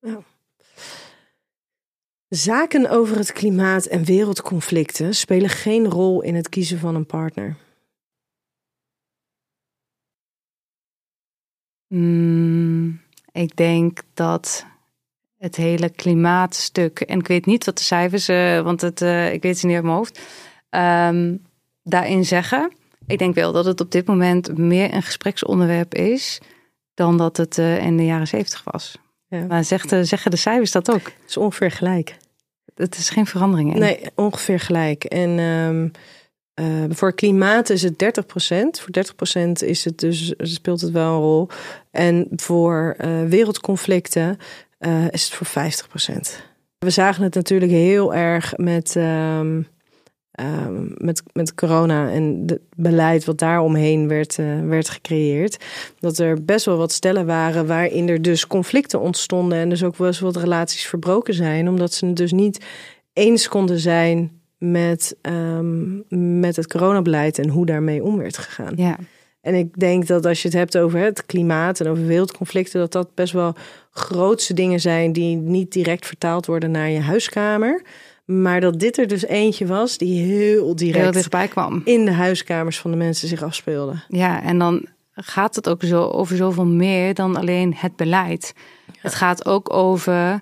[0.00, 0.22] Ja.
[2.28, 7.56] Zaken over het klimaat en wereldconflicten spelen geen rol in het kiezen van een partner.
[11.86, 13.00] Mm,
[13.32, 14.66] ik denk dat
[15.36, 19.42] het hele klimaatstuk, en ik weet niet wat de cijfers, eh, want het, eh, ik
[19.42, 20.20] weet ze niet uit mijn hoofd,
[20.68, 21.36] ehm,
[21.90, 22.72] daarin zeggen.
[23.06, 26.40] Ik denk wel dat het op dit moment meer een gespreksonderwerp is
[26.94, 28.98] dan dat het eh, in de jaren zeventig was.
[29.26, 29.44] Ja.
[29.46, 31.04] Maar zegt, de- zeggen de cijfers dat ook?
[31.04, 32.16] Het is ongeveer gelijk.
[32.74, 33.80] Het is geen verandering in.
[33.80, 35.04] Nee, ongeveer gelijk.
[35.04, 35.88] En ehm,
[36.54, 38.80] eh, voor klimaat is het 30%.
[38.80, 41.48] Voor 30% is het dus, speelt het wel een rol.
[41.90, 44.38] En voor eh, wereldconflicten
[44.78, 46.42] eh, is het voor 50%.
[46.78, 49.62] We zagen het natuurlijk heel erg met, ehm,
[50.40, 55.64] ehm, met, met corona en het beleid wat daaromheen werd, eh, werd gecreëerd.
[55.98, 59.58] Dat er best wel wat stellen waren waarin er dus conflicten ontstonden.
[59.58, 61.68] En dus ook wel wat relaties verbroken zijn.
[61.68, 62.64] Omdat ze het dus niet
[63.12, 68.72] eens konden zijn met, ehm, met het coronabeleid en hoe daarmee om werd gegaan.
[68.76, 68.96] Ja,
[69.40, 72.92] En ik denk dat als je het hebt over het klimaat en over wereldconflicten, dat
[72.92, 73.54] dat best wel
[73.90, 77.82] grootste dingen zijn die niet direct vertaald worden naar je huiskamer.
[78.30, 81.82] Maar dat dit er dus eentje was die heel direct heel dichtbij kwam.
[81.84, 83.94] in de huiskamers van de mensen zich afspeelde.
[84.08, 88.54] Ja, en dan gaat het ook zo over zoveel meer dan alleen het beleid.
[88.98, 90.40] Het gaat ook over.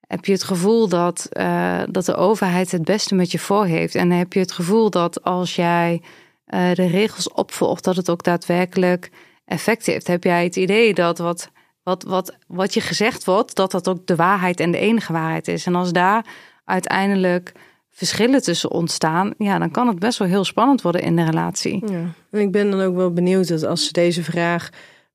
[0.00, 3.94] Heb je het gevoel dat, eh, dat de overheid het beste met je voor heeft?
[3.94, 6.02] En heb je het gevoel dat als jij
[6.44, 9.10] eh, de regels opvolgt, dat het ook daadwerkelijk
[9.44, 10.06] effect heeft?
[10.06, 11.50] Heb jij het idee dat wat,
[11.82, 15.48] wat, wat, wat je gezegd wordt, dat dat ook de waarheid en de enige waarheid
[15.48, 15.66] is?
[15.66, 16.26] En als daar
[16.64, 17.52] uiteindelijk
[17.90, 21.92] verschillen tussen ontstaan, ja, dan kan het best wel heel spannend worden in de relatie.
[21.92, 22.04] Ja.
[22.30, 24.70] En ik ben dan ook wel benieuwd dat als ze deze vraag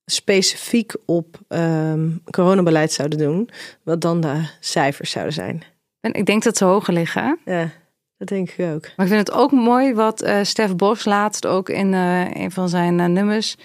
[0.06, 3.50] specifiek op ehm, coronabeleid zouden doen,
[3.84, 5.64] wat dan de cijfers zouden zijn.
[6.00, 7.39] En ik denk dat ze hoger liggen.
[7.45, 7.70] Ja.
[8.18, 8.82] Dat denk ik ook.
[8.95, 12.52] Maar ik vind het ook mooi wat uh, Stef Bos laatst ook in uh, een
[12.52, 13.56] van zijn uh, nummers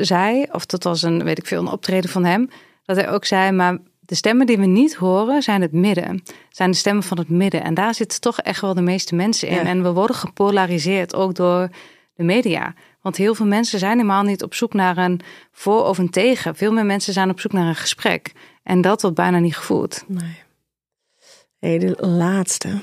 [0.00, 0.46] zei.
[0.52, 2.48] Of dat was een, weet ik veel, een optreden van hem.
[2.84, 6.22] Dat hij ook zei, maar de stemmen die we niet horen zijn het midden.
[6.50, 7.62] Zijn de stemmen van het midden.
[7.62, 9.54] En daar zitten toch echt wel de meeste mensen in.
[9.54, 9.64] Ja.
[9.64, 11.68] En we worden gepolariseerd ook door
[12.14, 12.74] de media.
[13.00, 15.20] Want heel veel mensen zijn helemaal niet op zoek naar een
[15.52, 16.56] voor of een tegen.
[16.56, 18.32] Veel meer mensen zijn op zoek naar een gesprek.
[18.62, 20.04] En dat wordt bijna niet gevoerd.
[20.06, 20.42] Nee.
[21.58, 22.80] Hey, de laatste.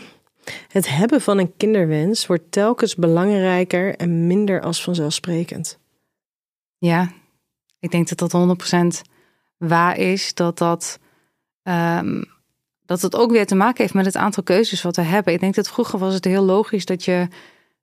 [0.67, 5.79] Het hebben van een kinderwens wordt telkens belangrijker en minder als vanzelfsprekend.
[6.77, 7.11] Ja,
[7.79, 9.09] ik denk dat dat 100%
[9.57, 10.33] waar is.
[10.33, 10.99] Dat dat,
[11.63, 12.23] um,
[12.85, 15.33] dat het ook weer te maken heeft met het aantal keuzes wat we hebben.
[15.33, 17.27] Ik denk dat vroeger was het heel logisch dat je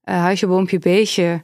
[0.05, 1.43] uh, huisje, boompje, beestje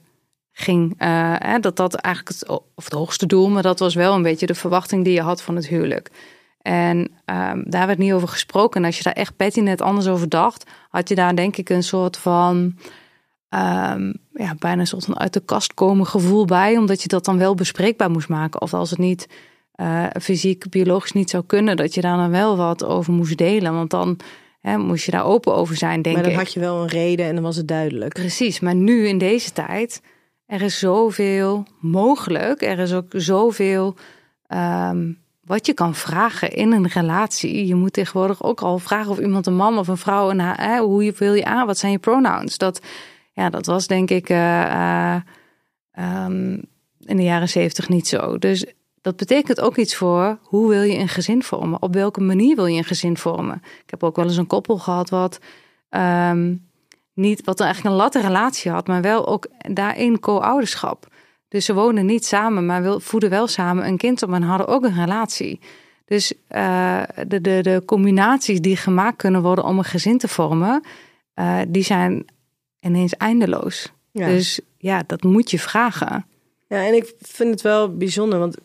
[0.52, 1.02] ging.
[1.02, 4.22] Uh, hè, dat dat eigenlijk het, of het hoogste doel, maar dat was wel een
[4.22, 6.10] beetje de verwachting die je had van het huwelijk.
[6.58, 8.80] En um, daar werd niet over gesproken.
[8.80, 11.68] En als je daar echt Betty net anders over dacht, had je daar denk ik
[11.68, 12.56] een soort van,
[13.48, 17.24] um, ja, bijna een soort van uit de kast komen gevoel bij, omdat je dat
[17.24, 18.60] dan wel bespreekbaar moest maken.
[18.60, 19.28] Of als het niet
[19.76, 23.74] uh, fysiek, biologisch niet zou kunnen, dat je daar dan wel wat over moest delen.
[23.74, 24.18] Want dan
[24.60, 26.22] hè, moest je daar open over zijn, denk ik.
[26.22, 28.12] Maar dan had je wel een reden en dan was het duidelijk.
[28.12, 30.02] Precies, maar nu in deze tijd,
[30.46, 32.62] er is zoveel mogelijk.
[32.62, 33.94] Er is ook zoveel.
[34.48, 37.66] Um, wat je kan vragen in een relatie.
[37.66, 40.78] Je moet tegenwoordig ook al vragen of iemand een man of een vrouw en hè,
[40.78, 42.58] hoe je wil je aan, wat zijn je pronouns.
[42.58, 42.80] Dat,
[43.32, 45.16] ja, dat was denk ik uh, uh,
[46.24, 46.62] um,
[47.00, 48.38] in de jaren zeventig niet zo.
[48.38, 48.64] Dus
[49.04, 51.82] dat betekent ook iets voor hoe wil je een gezin vormen?
[51.82, 53.62] Op welke manier wil je een gezin vormen?
[53.64, 55.38] Ik heb ook wel eens een koppel gehad wat
[55.90, 56.68] um,
[57.14, 61.06] niet wat eigenlijk een latte relatie had, maar wel ook daarin co-ouderschap.
[61.48, 64.84] Dus ze woonden niet samen, maar voeden wel samen een kind op en hadden ook
[64.84, 65.60] een relatie.
[66.04, 70.84] Dus uh, de, de, de combinaties die gemaakt kunnen worden om een gezin te vormen,
[71.34, 72.24] uh, die zijn
[72.80, 73.92] ineens eindeloos.
[74.10, 74.26] Ja.
[74.26, 76.26] Dus ja, dat moet je vragen.
[76.68, 78.56] Ja, en ik vind het wel bijzonder, want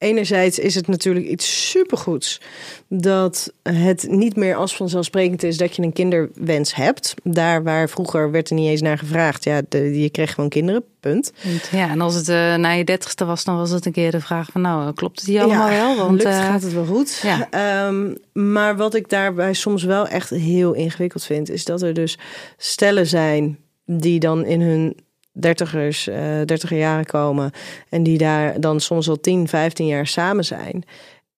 [0.00, 2.40] enerzijds is het natuurlijk iets supergoeds
[2.88, 7.14] dat het niet meer als vanzelfsprekend is dat je een kinderwens hebt.
[7.22, 9.44] Daar waar vroeger werd er niet eens naar gevraagd.
[9.44, 11.32] Ja, de, je kreeg gewoon kinderen, punt.
[11.70, 14.20] Ja, en als het uh, na je dertigste was, dan was het een keer de
[14.20, 15.96] vraag van nou, klopt het hier allemaal ja, wel?
[15.96, 17.20] Want lukt, uh, gaat het wel goed.
[17.22, 17.86] Ja.
[17.86, 22.18] Um, maar wat ik daarbij soms wel echt heel ingewikkeld vind, is dat er dus
[22.56, 24.96] stellen zijn die dan in hun
[25.32, 26.14] dertigers, uh,
[26.44, 27.50] dertiger jaren komen.
[27.88, 30.84] En die daar dan soms al 10, 15 jaar samen zijn.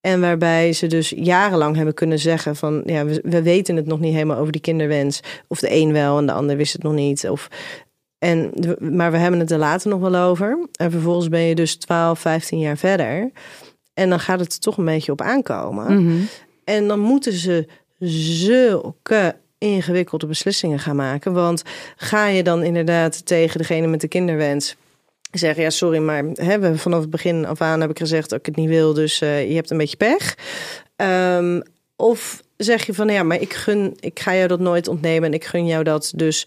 [0.01, 4.01] En waarbij ze dus jarenlang hebben kunnen zeggen van ja, we, we, weten het nog
[4.01, 5.21] niet helemaal over die kinderwens.
[5.49, 7.29] Of de een wel en de ander wist het nog niet.
[7.29, 7.49] Of,
[8.19, 10.69] en, maar we hebben het er later nog wel over.
[10.73, 13.31] En vervolgens ben je dus 12, 15 jaar verder.
[13.95, 15.93] En dan gaat het er toch een beetje op aankomen.
[15.93, 16.29] Mm -hmm.
[16.65, 17.67] En dan moeten ze
[17.99, 21.33] zulke ingewikkelde beslissingen gaan maken.
[21.33, 21.63] Want
[21.97, 24.77] ga je dan inderdaad tegen degene met de kinderwens
[25.31, 28.39] zeggen: Ja, sorry, maar hè, we, vanaf het begin af aan heb ik gezegd dat
[28.39, 30.35] ik het niet wil, dus uh, je hebt een beetje pech.
[30.97, 31.63] Um,
[31.97, 35.35] of zeg je van ja, maar ik gun, ik ga jou dat nooit ontnemen en
[35.35, 36.13] ik gun jou dat.
[36.17, 36.47] Dus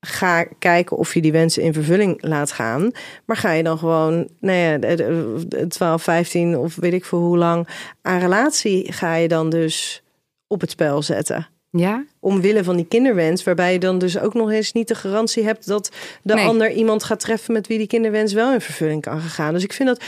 [0.00, 2.90] ga kijken of je die wensen in vervulling laat gaan.
[3.24, 5.24] Maar ga je dan gewoon, nou ja,
[5.68, 7.68] 12, 15 of weet ik veel hoe lang
[8.02, 10.02] aan relatie ga je dan dus
[10.46, 11.48] op het spel zetten.
[11.70, 12.04] Ja.
[12.20, 15.66] Omwille van die kinderwens, waarbij je dan dus ook nog eens niet de garantie hebt
[15.66, 15.90] dat
[16.22, 16.46] de Nee.
[16.46, 19.52] ander iemand gaat treffen met wie die kinderwens wel in vervulling kan gaan.
[19.52, 20.02] Dus ik vind dat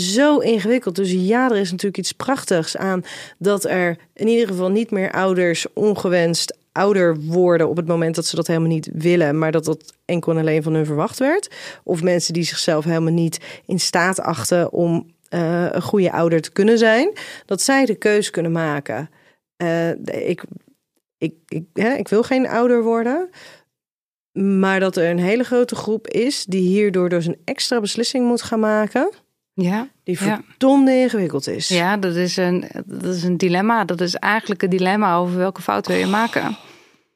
[0.00, 0.96] zo ingewikkeld.
[0.96, 3.04] Dus ja, er is natuurlijk iets prachtigs aan
[3.38, 8.26] dat er in ieder geval niet meer ouders ongewenst ouder worden op het moment dat
[8.26, 11.48] ze dat helemaal niet willen, maar dat dat enkel en alleen van hun verwacht werd.
[11.82, 16.52] Of mensen die zichzelf helemaal niet in staat achten om uh, een goede ouder te
[16.52, 17.10] kunnen zijn,
[17.46, 19.10] dat zij de keuze kunnen maken.
[19.62, 19.90] Uh,
[20.28, 20.42] ik,
[21.24, 23.28] ik, ik, hè, ik wil geen ouder worden.
[24.32, 28.42] Maar dat er een hele grote groep is die hierdoor dus een extra beslissing moet
[28.42, 29.10] gaan maken.
[29.52, 29.88] Ja.
[30.02, 30.42] Die Ja.
[30.48, 31.68] verdomde ingewikkeld is.
[31.68, 33.84] Ja, dat is, een, dat is een dilemma.
[33.84, 36.56] Dat is eigenlijk een dilemma over welke fout wil je maken.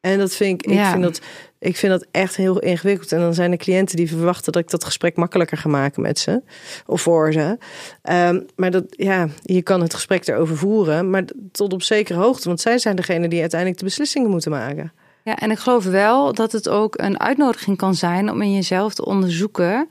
[0.00, 0.90] En dat vind ik, ik, Ja.
[0.90, 1.20] vind dat,
[1.58, 3.12] ik vind dat echt heel ingewikkeld.
[3.12, 6.18] En dan zijn er cliënten die verwachten dat ik dat gesprek makkelijker ga maken met
[6.18, 6.42] ze.
[6.86, 7.58] Of voor ze.
[8.02, 11.10] Ehm, maar dat, ja, je kan het gesprek erover voeren.
[11.10, 12.48] Maar tot op zekere hoogte.
[12.48, 14.92] Want zij zijn degene die uiteindelijk de beslissingen moeten maken.
[15.24, 18.94] Ja, en ik geloof wel dat het ook een uitnodiging kan zijn om in jezelf
[18.94, 19.88] te onderzoeken.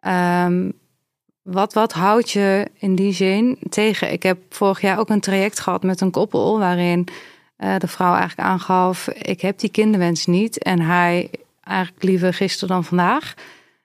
[0.00, 0.70] ehm,
[1.42, 4.12] wat, wat houdt je in die zin tegen?
[4.12, 7.08] Ik heb vorig jaar ook een traject gehad met een koppel waarin
[7.64, 10.58] eh, de vrouw eigenlijk aangaf: ik heb die kinderwens niet.
[10.58, 13.34] En hij eigenlijk liever gisteren dan vandaag.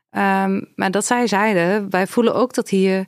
[0.09, 3.05] Ehm, maar dat zij zeiden: wij voelen ook dat hier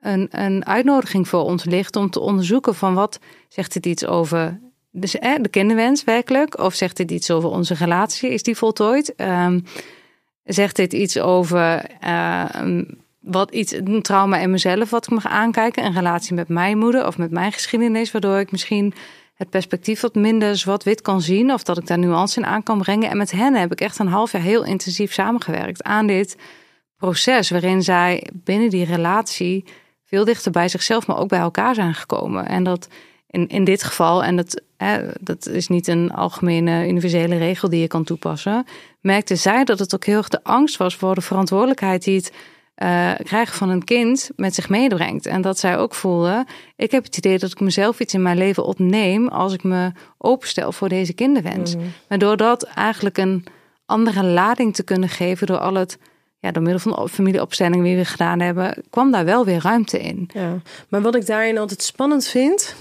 [0.00, 4.60] een, een uitnodiging voor ons ligt om te onderzoeken van wat zegt dit iets over
[4.90, 6.58] dus, de kinderwens werkelijk?
[6.58, 8.30] Of zegt dit iets over onze relatie?
[8.30, 9.14] Is die voltooid?
[9.16, 9.64] Um,
[10.44, 12.44] zegt dit iets over uh,
[13.20, 15.84] wat iets, een trauma in mezelf wat ik mag aankijken?
[15.84, 18.94] Een relatie met mijn moeder of met mijn geschiedenis, waardoor ik misschien
[19.36, 21.52] het perspectief wat minder zwart-wit kan zien.
[21.52, 23.10] Of dat ik daar nuance in aan kan brengen.
[23.10, 26.36] En met hen heb ik echt een half jaar heel intensief samengewerkt aan dit
[26.96, 27.50] proces.
[27.50, 29.64] Waarin zij binnen die relatie
[30.04, 32.46] veel dichter bij zichzelf, maar ook bij elkaar zijn gekomen.
[32.46, 32.88] En dat
[33.30, 37.80] in, in dit geval, en dat, hè, dat is niet een algemene universele regel die
[37.80, 38.66] je kan toepassen,
[39.00, 42.32] merkte zij dat het ook heel erg de angst was voor de verantwoordelijkheid die het
[42.82, 45.26] uh, krijgen van een kind met zich meebrengt.
[45.26, 46.46] En dat zij ook voelde,
[46.76, 49.92] ik heb het idee dat ik mezelf iets in mijn leven opneem als ik me
[50.18, 51.76] openstel voor deze kinderwens.
[51.76, 53.44] Mm Maar door dat eigenlijk een
[53.86, 55.98] andere lading te kunnen geven door al het
[56.38, 60.00] ja, door middel van de familieopstelling die we gedaan hebben, kwam daar wel weer ruimte
[60.00, 60.28] in.
[60.32, 62.74] Ja, maar wat ik daarin altijd spannend vind,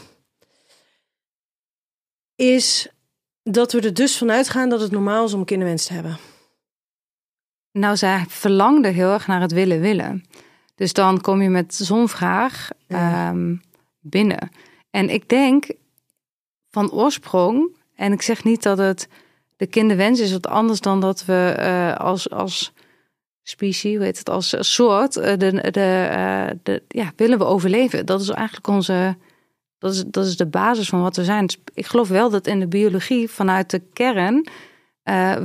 [2.35, 2.87] is
[3.43, 6.17] dat we er dus vanuit gaan dat het normaal is om kinderwens te hebben.
[7.77, 10.23] Nou, zij verlangde heel erg naar het willen willen.
[10.75, 13.55] Dus dan kom je met zo'n vraag ehm,
[13.99, 14.49] binnen.
[14.89, 15.71] En ik denk
[16.69, 19.07] van oorsprong, en ik zeg niet dat het
[19.57, 22.73] de kinderwens is wat anders dan dat we uh, als, als
[23.43, 28.05] species, weet het, als soort, uh, de, de, uh, de, ja, willen we overleven.
[28.05, 29.17] Dat is eigenlijk onze,
[29.77, 31.45] dat is, dat is de basis van wat we zijn.
[31.45, 34.47] Dus ik geloof wel dat in de biologie vanuit de kern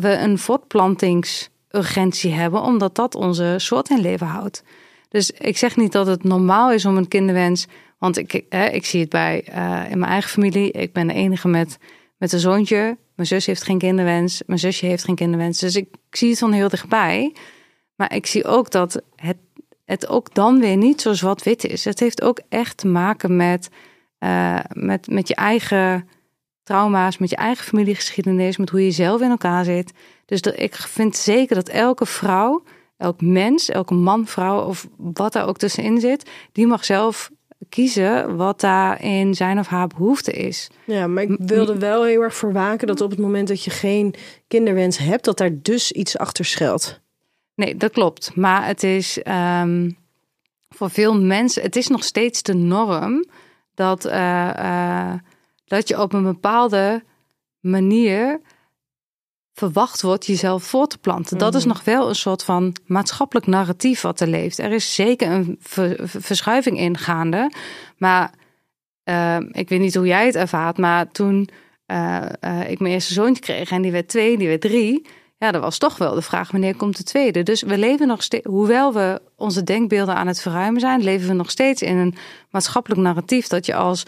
[0.00, 4.62] we een voortplantings urgentie hebben, omdat dat onze soort in leven houdt.
[5.08, 7.66] Dus ik zeg niet dat het normaal is om een kinderwens,
[7.98, 10.70] want ik, hè, ik zie het bij uh, in mijn eigen familie.
[10.70, 11.78] Ik ben de enige met,
[12.16, 12.98] met een zoontje.
[13.14, 15.58] Mijn zus heeft geen kinderwens, mijn zusje heeft geen kinderwens.
[15.58, 17.34] Dus ik, zie het van heel dichtbij.
[17.94, 19.36] Maar ik zie ook dat het,
[19.84, 21.84] het ook dan weer niet zo zwart-wit is.
[21.84, 23.68] Het heeft ook echt te maken met,
[24.18, 26.08] uh, met, met je eigen
[26.62, 29.92] trauma's, met je eigen familiegeschiedenis, met hoe je zelf in elkaar zit.
[30.26, 32.62] Dus dat, ik vind zeker dat elke vrouw,
[32.96, 37.30] elk mens, elke man, vrouw of wat daar ook tussenin zit, die mag zelf
[37.68, 40.70] kiezen wat daar in zijn of haar behoefte is.
[40.84, 43.70] Ja, maar ik wilde wel heel erg voor waken dat op het moment dat je
[43.70, 44.14] geen
[44.48, 47.00] kinderwens hebt, dat daar dus iets achter schuilt.
[47.54, 48.34] Nee, dat klopt.
[48.34, 49.20] Maar het is
[49.60, 49.96] um,
[50.68, 53.24] voor veel mensen, het is nog steeds de norm
[53.74, 55.12] dat, uh, uh,
[55.70, 57.02] dat je op een bepaalde
[57.60, 58.40] manier
[59.52, 61.38] verwacht wordt jezelf voor te planten.
[61.38, 61.72] Dat is mhm.
[61.72, 64.58] nog wel een soort van maatschappelijk narratief wat er leeft.
[64.58, 65.56] Er is zeker een
[66.04, 67.52] verschuiving in gaande.
[67.96, 68.32] Maar
[69.04, 71.48] uh, ik weet niet hoe jij het ervaart, maar toen
[71.86, 75.06] uh, uh, ik mijn eerste zoontje kreeg en die werd twee, die werd drie.
[75.38, 77.42] Ja, dat was toch wel de vraag wanneer komt de tweede.
[77.42, 81.34] Dus we leven nog steeds, hoewel we onze denkbeelden aan het verruimen zijn, leven we
[81.34, 82.14] nog steeds in een
[82.50, 84.06] maatschappelijk narratief dat je als,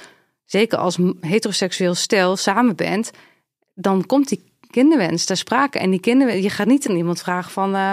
[0.53, 3.11] zeker als heteroseksueel stel samen bent,
[3.75, 5.79] dan komt die kinderwens ter sprake.
[5.79, 7.93] En die kinderwens, je gaat niet aan iemand vragen van, uh,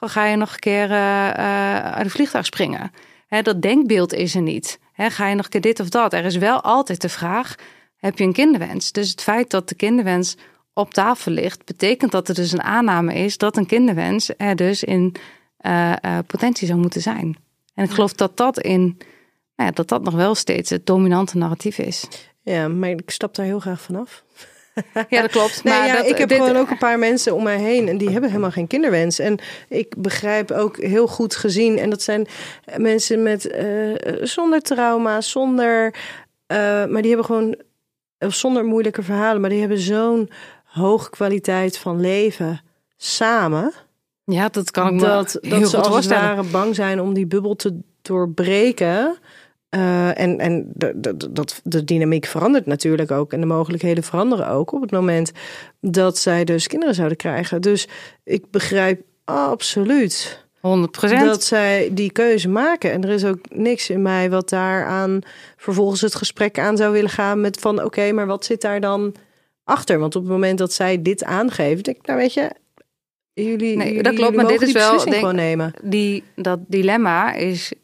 [0.00, 2.92] ga je nog een keer uh, uit het vliegtuig springen?
[3.26, 4.78] Hè, dat denkbeeld is er niet.
[4.92, 6.12] Hè, ga je nog een keer dit of dat?
[6.12, 7.54] Er is wel altijd de vraag,
[7.96, 8.92] heb je een kinderwens?
[8.92, 10.36] Dus het feit dat de kinderwens
[10.72, 14.84] op tafel ligt, betekent dat er dus een aanname is dat een kinderwens er dus
[14.84, 15.14] in
[15.60, 15.92] uh,
[16.26, 17.36] potentie zou moeten zijn.
[17.74, 18.98] En ik geloof dat dat in,
[19.56, 22.08] nou ja, dat dat nog wel steeds het dominante narratief is.
[22.42, 24.24] Ja, maar ik stap daar heel graag vanaf.
[25.08, 25.64] Ja, dat klopt.
[25.64, 28.30] maar ja, ik heb gewoon ook een paar mensen om mij heen en die hebben
[28.30, 29.18] helemaal geen kinderwens.
[29.18, 29.38] En
[29.68, 32.26] ik begrijp ook heel goed gezien, en dat zijn
[32.76, 37.56] mensen met uh, zonder trauma, zonder, uh, maar die hebben gewoon
[38.18, 40.30] zonder moeilijke verhalen, maar die hebben zo'n
[40.64, 42.60] hoge kwaliteit van leven
[42.96, 43.72] samen.
[44.24, 47.26] Ja, dat kan ik dat, me dat ze als het ware bang zijn om die
[47.26, 49.16] bubbel te doorbreken.
[49.74, 53.32] Uh, en en de, de, dat, de dynamiek verandert natuurlijk ook.
[53.32, 55.32] En de mogelijkheden veranderen ook op het moment
[55.80, 57.62] dat zij dus kinderen zouden krijgen.
[57.62, 57.88] Dus
[58.24, 60.42] ik begrijp absoluut.
[60.56, 60.60] 100%.
[61.00, 62.92] Dat zij die keuze maken.
[62.92, 65.20] En er is ook niks in mij wat daaraan
[65.56, 69.14] vervolgens het gesprek aan zou willen gaan met van oké, maar wat zit daar dan
[69.64, 69.98] achter?
[69.98, 72.50] Want op het moment dat zij dit aangeven, denk ik, nou weet je,
[73.34, 75.72] Jullie, nee, dat klopt, maar dit is wel denk, nemen.
[75.82, 77.82] Die, dat dilemma is uh,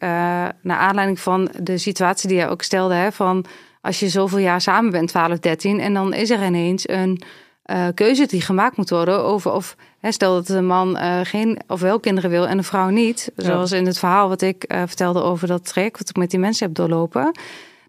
[0.63, 3.45] naar aanleiding van de situatie die je ook stelde: hè, van
[3.81, 7.23] als je zoveel jaar samen bent, 12, 13, en dan is er ineens een
[7.67, 11.59] uh, keuze die gemaakt moet worden over of hè, stel dat een man uh, geen
[11.67, 15.23] of wel kinderen wil en een vrouw niet, zoals in het verhaal wat ik vertelde
[15.23, 17.39] over dat traject wat ik met die mensen heb doorlopen,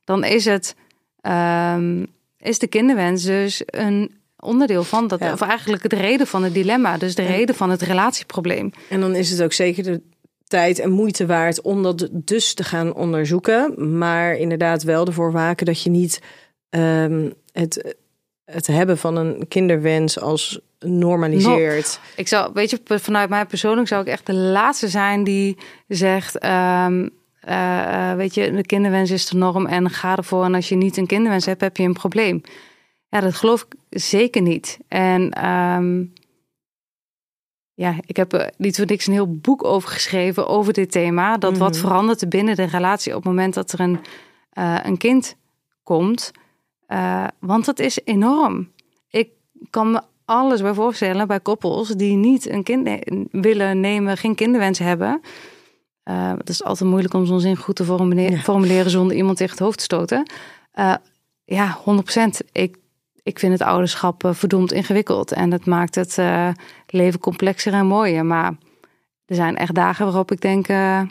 [0.04, 0.76] dan is het
[1.22, 2.08] um,
[2.38, 6.98] is de kinderwens dus een onderdeel van dat, of eigenlijk de reden van het dilemma,
[6.98, 8.72] dus de reden van het relatieprobleem.
[8.90, 10.02] En dan is het ook zeker de
[10.48, 15.66] tijd en moeite waard om dat dus te gaan onderzoeken, maar inderdaad wel ervoor waken
[15.66, 16.22] dat je niet
[16.70, 17.96] um, het
[18.52, 22.00] het hebben van een kinderwens als normaliseert.
[22.16, 25.58] Ik zou, weet je, vanuit mij persoonlijk zou ik echt de laatste zijn die
[25.88, 26.38] zegt.
[26.38, 27.08] ehm,
[27.40, 30.44] eh, eh, weet je, de kinderwens is de norm en ga ervoor.
[30.44, 32.42] En als je niet een kinderwens hebt, heb je een probleem.
[33.12, 34.80] Ja, dat geloof ik zeker niet.
[34.88, 36.04] En ehm,
[37.74, 41.38] ja, ik heb er niet voor niks een heel boek over geschreven over dit thema.
[41.38, 41.80] Dat wat Mhm.
[41.82, 44.00] verandert er binnen de relatie op het moment dat er een,
[44.50, 45.36] eh, een kind
[45.84, 46.32] komt.
[46.88, 48.72] Eh, want dat is enorm.
[49.10, 49.30] Ik
[49.70, 54.36] kan me alles bij voorstellen bij koppels die niet een kind ne- willen nemen, geen
[54.36, 55.22] kinderwens hebben.
[56.04, 58.42] Eh, het is altijd moeilijk om zo'n zin goed te formuleren, Ja.
[58.42, 60.32] formuleren zonder iemand tegen het hoofd te stoten.
[60.72, 60.96] Eh,
[61.44, 62.42] ja, 100%.
[62.52, 62.78] Ik,
[63.24, 65.32] ik vind het ouderschap eh, verdomd ingewikkeld.
[65.32, 66.50] En dat maakt het eh,
[66.88, 68.26] leven complexer en mooier.
[68.26, 68.54] Maar
[69.26, 70.68] er zijn echt dagen waarop ik denk...
[70.68, 71.02] eh,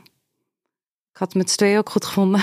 [1.12, 2.41] ik had het met z'n tweeën ook goed gevonden.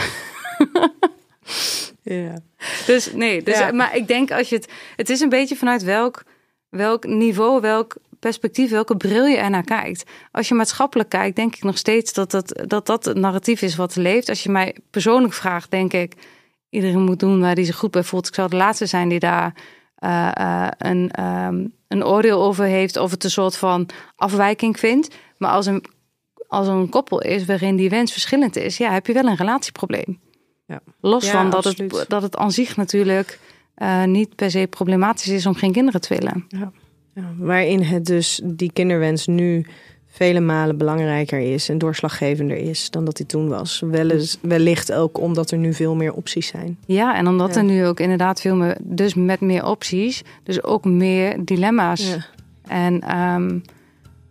[2.01, 2.39] Ja.
[2.85, 3.71] Dus nee, dus, Ja.
[3.71, 4.71] maar ik denk als je het...
[4.95, 6.23] Het is een beetje vanuit welk,
[6.69, 10.03] welk niveau, welk perspectief, welke bril je er naar kijkt.
[10.31, 13.75] Als je maatschappelijk kijkt, denk ik nog steeds dat dat, dat, dat het narratief is
[13.75, 14.29] wat leeft.
[14.29, 16.13] Als je mij persoonlijk vraagt, denk ik...
[16.69, 18.27] Iedereen moet doen waar hij zich goed bij voelt.
[18.27, 19.53] Ik zou de laatste zijn die daar
[19.95, 22.97] eh, eh, een, ehm, een oordeel over heeft...
[22.97, 25.15] of het een soort van afwijking vindt.
[25.37, 25.85] Maar als een,
[26.47, 28.77] als er een koppel is waarin die wens verschillend is...
[28.77, 30.19] ja, heb je wel een relatieprobleem.
[30.67, 30.79] Ja.
[31.01, 31.97] Los Ja, van dat absoluut.
[31.97, 33.39] het, dat het aan zich natuurlijk
[33.75, 36.45] eh, niet per se problematisch is om geen kinderen te willen.
[36.47, 36.71] Ja,
[37.37, 39.65] waarin het dus die kinderwens nu
[40.17, 43.83] vele malen belangrijker is en doorslaggevender is dan dat hij toen was.
[44.41, 46.77] Wellicht ook omdat er nu veel meer opties zijn.
[46.85, 47.55] Ja, en omdat Ja.
[47.59, 52.07] er nu ook inderdaad veel meer, dus met meer opties, dus ook meer dilemma's.
[52.09, 52.25] Ja.
[52.67, 53.59] En ehm,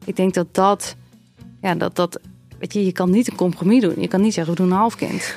[0.04, 0.96] ik denk dat dat,
[1.60, 2.20] ja, dat dat,
[2.58, 3.94] weet je, je kan niet een compromis doen.
[3.98, 5.36] Je kan niet zeggen, we doen een half kind.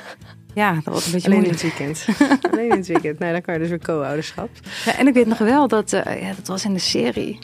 [0.54, 2.06] Ja, dat wordt een beetje Alleen in het weekend.
[2.52, 3.18] Alleen in het weekend.
[3.18, 4.48] Nee, dan kan je dus weer co-ouderschap.
[4.84, 7.38] Ja, en ik weet nog wel dat, eh, ja, dat was in de serie.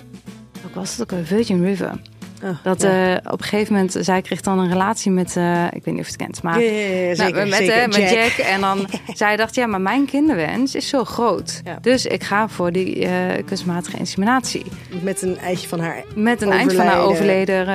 [0.66, 2.01] Ook was het ook een Virgin River.
[2.43, 3.15] Oh, Dat ja.
[3.15, 6.01] eh, op een gegeven moment, zij kreeg dan een relatie met, eh, ik weet niet
[6.01, 7.75] of je het kent, maar ja, ja, ja, Nou, zeker, met, zeker.
[7.75, 8.11] eh, met Jack.
[8.11, 8.47] Jack.
[8.47, 11.63] En dan zij dacht, ja, maar mijn kinderwens is zo groot.
[11.81, 13.09] Dus ik ga voor die
[13.45, 14.65] kunstmatige inseminatie.
[15.03, 16.05] Met een eitje van haar.
[16.15, 17.67] Met een eind van haar Overleden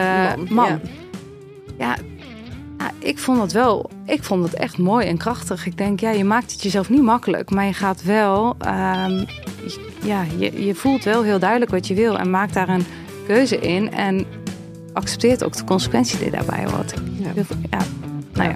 [0.49, 0.79] man,
[1.77, 1.95] ja.
[2.77, 2.91] Ja.
[2.99, 5.65] ik vond het wel, ik vond het echt mooi en krachtig.
[5.65, 9.25] Ik denk, ja, je maakt het jezelf niet makkelijk, maar je gaat wel, ehm,
[10.03, 12.85] ja, je, je voelt wel heel duidelijk wat je wil en maakt daar een
[13.27, 14.25] keuze in en
[14.93, 16.93] accepteert ook de consequentie die daarbij hoort.
[17.19, 17.43] Ja.
[17.43, 17.79] Veel- Ja,
[18.33, 18.55] nou ja.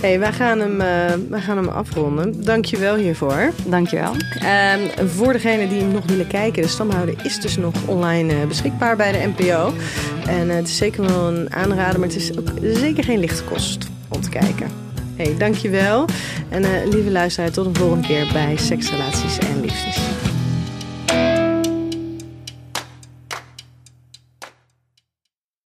[0.00, 2.44] Hey, wij gaan, hem, eh, wij gaan hem afronden.
[2.44, 3.52] Dank je wel hiervoor.
[3.66, 4.12] dankjewel.
[4.40, 8.96] Ehm, voor degenen die nog willen kijken, de stamhouder is dus nog online eh, beschikbaar
[8.96, 9.72] bij de NPO.
[10.26, 13.42] En eh, het is zeker wel een aanrader, maar het is ook zeker geen lichte
[13.44, 14.66] kost om te kijken.
[15.16, 16.04] Hey, dankjewel.
[16.48, 19.98] En lieve luisteraar, tot een volgende keer bij Seks, Relaties en Liefdes.